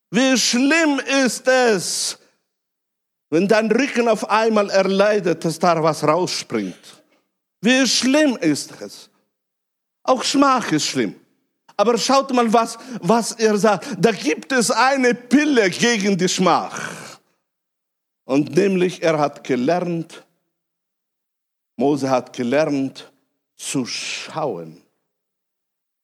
Wie 0.09 0.37
schlimm 0.37 0.99
ist 1.25 1.47
es, 1.47 2.17
wenn 3.31 3.47
dein 3.47 3.71
Rücken 3.71 4.07
auf 4.07 4.29
einmal 4.29 4.69
erleidet, 4.69 5.43
dass 5.43 5.57
da 5.57 5.81
was 5.81 6.03
rausspringt. 6.03 7.01
Wie 7.61 7.87
schlimm 7.87 8.37
ist 8.37 8.79
es? 8.81 9.09
Auch 10.03 10.23
Schmach 10.23 10.71
ist 10.71 10.85
schlimm. 10.85 11.15
Aber 11.77 11.97
schaut 11.97 12.31
mal, 12.33 12.51
was, 12.51 12.77
was 13.01 13.31
er 13.31 13.57
sagt. 13.57 13.87
Da 13.97 14.11
gibt 14.11 14.51
es 14.51 14.69
eine 14.69 15.15
Pille 15.15 15.69
gegen 15.69 16.17
die 16.17 16.27
Schmach. 16.27 16.91
Und 18.25 18.55
nämlich, 18.55 19.01
er 19.01 19.17
hat 19.17 19.43
gelernt, 19.43 20.25
Mose 21.77 22.09
hat 22.09 22.33
gelernt, 22.33 23.11
zu 23.55 23.85
schauen 23.85 24.81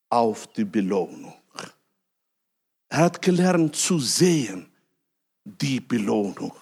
auf 0.10 0.48
die 0.48 0.64
Belohnung. 0.66 1.34
Er 2.90 3.00
hat 3.00 3.22
gelernt 3.22 3.76
zu 3.76 4.00
sehen 4.00 4.72
die 5.44 5.80
Belohnung. 5.80 6.54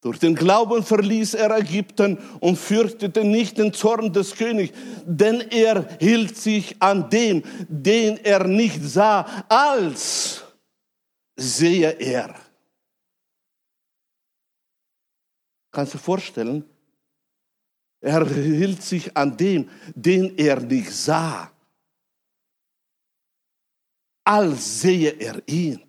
Durch 0.00 0.18
den 0.18 0.34
Glauben 0.34 0.82
verließ 0.82 1.34
er 1.34 1.56
Ägypten 1.58 2.16
und 2.40 2.56
fürchtete 2.56 3.22
nicht 3.22 3.58
den 3.58 3.74
Zorn 3.74 4.12
des 4.12 4.34
Königs, 4.34 4.76
denn 5.04 5.42
er 5.50 5.98
hielt 5.98 6.38
sich 6.38 6.80
an 6.80 7.10
dem, 7.10 7.42
den 7.68 8.16
er 8.24 8.46
nicht 8.46 8.82
sah, 8.82 9.44
als 9.48 10.42
sehe 11.36 11.90
er. 11.90 12.34
Kannst 15.70 15.94
du 15.94 15.98
vorstellen? 15.98 16.64
Er 18.00 18.26
hielt 18.26 18.82
sich 18.82 19.14
an 19.14 19.36
dem, 19.36 19.68
den 19.94 20.36
er 20.38 20.60
nicht 20.60 20.90
sah, 20.90 21.52
als 24.24 24.80
sehe 24.80 25.10
er 25.10 25.42
ihn. 25.46 25.82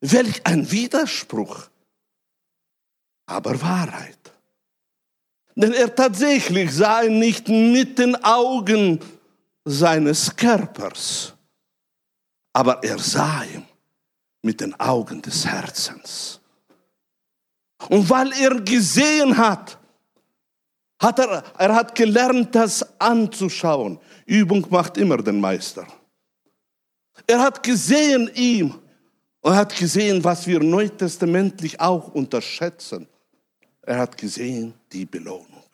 Welch 0.00 0.44
ein 0.44 0.68
Widerspruch! 0.68 1.71
Aber 3.32 3.60
Wahrheit. 3.60 4.18
Denn 5.54 5.72
er 5.72 5.94
tatsächlich 5.94 6.72
sah 6.72 7.02
ihn 7.02 7.18
nicht 7.18 7.48
mit 7.48 7.98
den 7.98 8.16
Augen 8.24 9.00
seines 9.64 10.34
Körpers, 10.34 11.34
aber 12.52 12.82
er 12.82 12.98
sah 12.98 13.44
ihn 13.44 13.64
mit 14.42 14.60
den 14.60 14.78
Augen 14.80 15.20
des 15.22 15.46
Herzens. 15.46 16.40
Und 17.88 18.08
weil 18.08 18.32
er 18.32 18.60
gesehen 18.60 19.36
hat, 19.36 19.78
hat 21.00 21.18
er, 21.18 21.42
er 21.58 21.74
hat 21.74 21.94
gelernt, 21.94 22.54
das 22.54 23.00
anzuschauen. 23.00 23.98
Übung 24.24 24.66
macht 24.70 24.96
immer 24.96 25.18
den 25.18 25.40
Meister. 25.40 25.86
Er 27.26 27.40
hat 27.40 27.62
gesehen 27.62 28.30
ihm 28.34 28.74
und 29.40 29.54
hat 29.54 29.76
gesehen, 29.76 30.22
was 30.22 30.46
wir 30.46 30.60
neutestamentlich 30.60 31.80
auch 31.80 32.08
unterschätzen. 32.08 33.08
Er 33.82 33.98
hat 33.98 34.16
gesehen 34.16 34.74
die 34.92 35.04
Belohnung. 35.04 35.64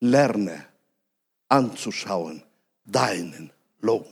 Lerne 0.00 0.64
anzuschauen 1.48 2.42
deinen 2.84 3.50
Lohn. 3.80 4.06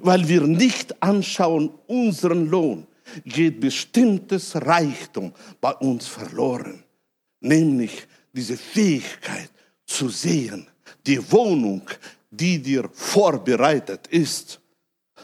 Weil 0.00 0.28
wir 0.28 0.42
nicht 0.42 1.02
anschauen 1.02 1.70
unseren 1.88 2.48
Lohn, 2.48 2.86
geht 3.24 3.60
bestimmtes 3.60 4.54
Reichtum 4.54 5.32
bei 5.60 5.72
uns 5.72 6.06
verloren. 6.06 6.84
Nämlich 7.40 8.06
diese 8.32 8.56
Fähigkeit 8.56 9.50
zu 9.84 10.08
sehen, 10.08 10.68
die 11.06 11.32
Wohnung, 11.32 11.82
die 12.30 12.62
dir 12.62 12.88
vorbereitet 12.92 14.06
ist. 14.06 14.60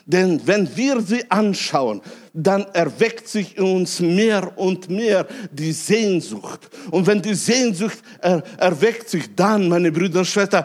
Denn 0.09 0.41
wenn 0.47 0.75
wir 0.77 1.01
sie 1.01 1.29
anschauen, 1.29 2.01
dann 2.33 2.65
erweckt 2.67 3.27
sich 3.27 3.57
in 3.57 3.65
uns 3.65 3.99
mehr 3.99 4.57
und 4.57 4.89
mehr 4.89 5.27
die 5.51 5.73
Sehnsucht. 5.73 6.71
Und 6.93 7.09
wenn 7.09 7.21
die 7.21 7.35
Sehnsucht 7.35 7.99
er, 8.21 8.41
erweckt 8.57 9.09
sich, 9.11 9.35
dann, 9.35 9.69
meine 9.69 9.91
Brüder 9.91 10.21
und 10.21 10.27
Schwestern, 10.27 10.65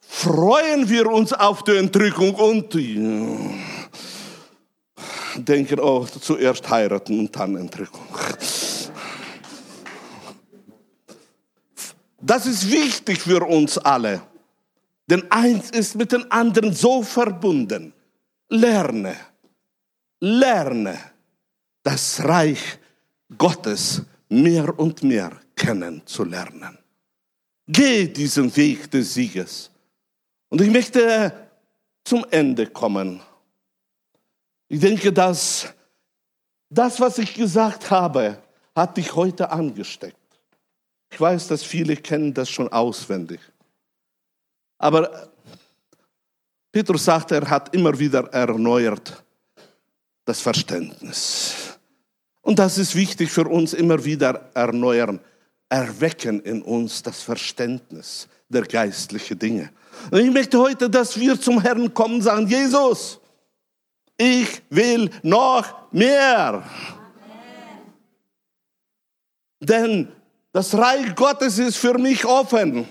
freuen 0.00 0.86
wir 0.86 1.10
uns 1.10 1.32
auf 1.32 1.64
die 1.64 1.76
Entrückung 1.76 2.34
und 2.34 2.74
denken, 5.36 5.80
oh, 5.80 6.04
zuerst 6.20 6.68
heiraten 6.68 7.20
und 7.20 7.34
dann 7.34 7.56
Entrückung. 7.56 8.06
Das 12.20 12.44
ist 12.44 12.70
wichtig 12.70 13.18
für 13.22 13.42
uns 13.42 13.78
alle. 13.78 14.20
Denn 15.08 15.24
eins 15.30 15.70
ist 15.70 15.94
mit 15.94 16.12
dem 16.12 16.26
anderen 16.28 16.74
so 16.74 17.02
verbunden 17.02 17.94
lerne, 18.52 19.16
lerne 20.20 20.98
das 21.82 22.22
Reich 22.22 22.78
Gottes 23.36 24.02
mehr 24.28 24.78
und 24.78 25.02
mehr 25.02 25.32
kennenzulernen. 25.56 26.78
Geh 27.66 28.06
diesen 28.06 28.54
Weg 28.56 28.90
des 28.90 29.14
Sieges. 29.14 29.70
Und 30.48 30.60
ich 30.60 30.70
möchte 30.70 31.32
zum 32.04 32.26
Ende 32.30 32.66
kommen. 32.66 33.20
Ich 34.68 34.80
denke, 34.80 35.12
dass 35.12 35.72
das, 36.68 37.00
was 37.00 37.18
ich 37.18 37.34
gesagt 37.34 37.90
habe, 37.90 38.42
hat 38.74 38.96
dich 38.96 39.14
heute 39.14 39.50
angesteckt. 39.50 40.16
Ich 41.10 41.20
weiß, 41.20 41.48
dass 41.48 41.62
viele 41.62 41.96
kennen 41.96 42.34
das 42.34 42.50
schon 42.50 42.70
auswendig. 42.72 43.40
Aber 44.78 45.30
Petrus 46.72 47.04
sagt, 47.04 47.30
er 47.32 47.48
hat 47.48 47.74
immer 47.74 47.96
wieder 47.98 48.24
erneuert 48.32 49.22
das 50.24 50.40
Verständnis. 50.40 51.78
Und 52.40 52.58
das 52.58 52.78
ist 52.78 52.94
wichtig 52.94 53.30
für 53.30 53.46
uns, 53.46 53.74
immer 53.74 54.02
wieder 54.02 54.50
erneuern, 54.54 55.20
erwecken 55.68 56.40
in 56.40 56.62
uns 56.62 57.02
das 57.02 57.22
Verständnis 57.22 58.26
der 58.48 58.62
geistlichen 58.62 59.38
Dinge. 59.38 59.70
Und 60.10 60.20
ich 60.20 60.30
möchte 60.30 60.58
heute, 60.58 60.88
dass 60.88 61.18
wir 61.18 61.40
zum 61.40 61.60
Herrn 61.60 61.92
kommen 61.92 62.16
und 62.16 62.22
sagen, 62.22 62.46
Jesus, 62.46 63.20
ich 64.16 64.62
will 64.70 65.10
noch 65.22 65.92
mehr. 65.92 66.64
Amen. 66.64 66.64
Denn 69.60 70.08
das 70.52 70.74
Reich 70.74 71.14
Gottes 71.14 71.58
ist 71.58 71.76
für 71.76 71.98
mich 71.98 72.24
offen. 72.24 72.86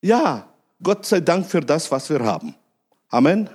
Ja, 0.00 0.51
Gott 0.82 1.06
sei 1.06 1.20
Dank 1.20 1.46
für 1.46 1.60
das, 1.60 1.90
was 1.90 2.10
wir 2.10 2.24
haben. 2.24 2.54
Amen. 3.08 3.48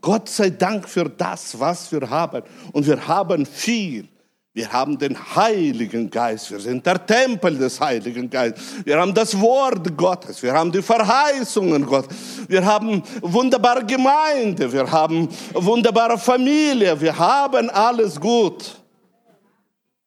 Gott 0.00 0.28
sei 0.28 0.50
Dank 0.50 0.88
für 0.88 1.08
das, 1.08 1.58
was 1.58 1.90
wir 1.92 2.08
haben. 2.08 2.42
Und 2.72 2.86
wir 2.86 3.06
haben 3.06 3.44
viel. 3.44 4.08
Wir 4.56 4.72
haben 4.72 4.96
den 4.96 5.14
Heiligen 5.36 6.08
Geist. 6.08 6.50
Wir 6.50 6.58
sind 6.58 6.86
der 6.86 7.04
Tempel 7.04 7.58
des 7.58 7.78
Heiligen 7.78 8.30
Geistes. 8.30 8.86
Wir 8.86 8.98
haben 8.98 9.12
das 9.12 9.38
Wort 9.38 9.94
Gottes. 9.94 10.42
Wir 10.42 10.54
haben 10.54 10.72
die 10.72 10.80
Verheißungen 10.80 11.84
Gottes. 11.84 12.16
Wir 12.48 12.64
haben 12.64 13.02
wunderbare 13.20 13.84
Gemeinde. 13.84 14.72
Wir 14.72 14.90
haben 14.90 15.28
wunderbare 15.52 16.16
Familie. 16.16 16.98
Wir 16.98 17.18
haben 17.18 17.68
alles 17.68 18.18
gut. 18.18 18.80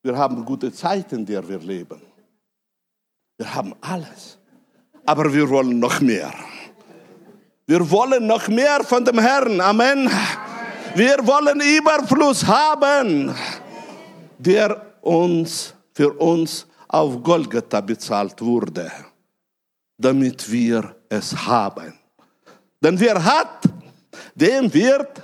Wir 0.02 0.18
haben 0.18 0.44
gute 0.44 0.74
Zeiten, 0.74 1.20
in 1.20 1.26
der 1.28 1.48
wir 1.48 1.60
leben. 1.60 2.02
Wir 3.38 3.54
haben 3.54 3.76
alles. 3.82 4.39
Aber 5.10 5.34
wir 5.34 5.50
wollen 5.50 5.80
noch 5.80 6.00
mehr. 6.02 6.32
Wir 7.66 7.90
wollen 7.90 8.28
noch 8.28 8.48
mehr 8.48 8.84
von 8.84 9.04
dem 9.04 9.20
Herrn. 9.20 9.60
Amen. 9.60 10.10
Wir 10.96 11.18
wollen 11.26 11.60
Überfluss 11.62 12.46
haben 12.46 13.36
der 14.40 14.82
uns 15.02 15.74
für 15.94 16.14
uns 16.14 16.66
auf 16.88 17.22
Golgatha 17.22 17.82
bezahlt 17.82 18.42
wurde, 18.42 18.92
damit 19.98 20.50
wir 20.50 20.96
es 21.10 21.36
haben. 21.46 21.94
Denn 22.82 23.00
wer 23.00 23.24
hat, 23.24 23.64
dem 24.34 24.74
wird 24.74 25.22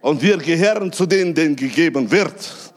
und 0.00 0.20
wir 0.20 0.38
gehören 0.38 0.90
zu 0.90 1.06
denen, 1.06 1.34
denen 1.34 1.54
gegeben 1.54 2.10
wird. 2.10 2.71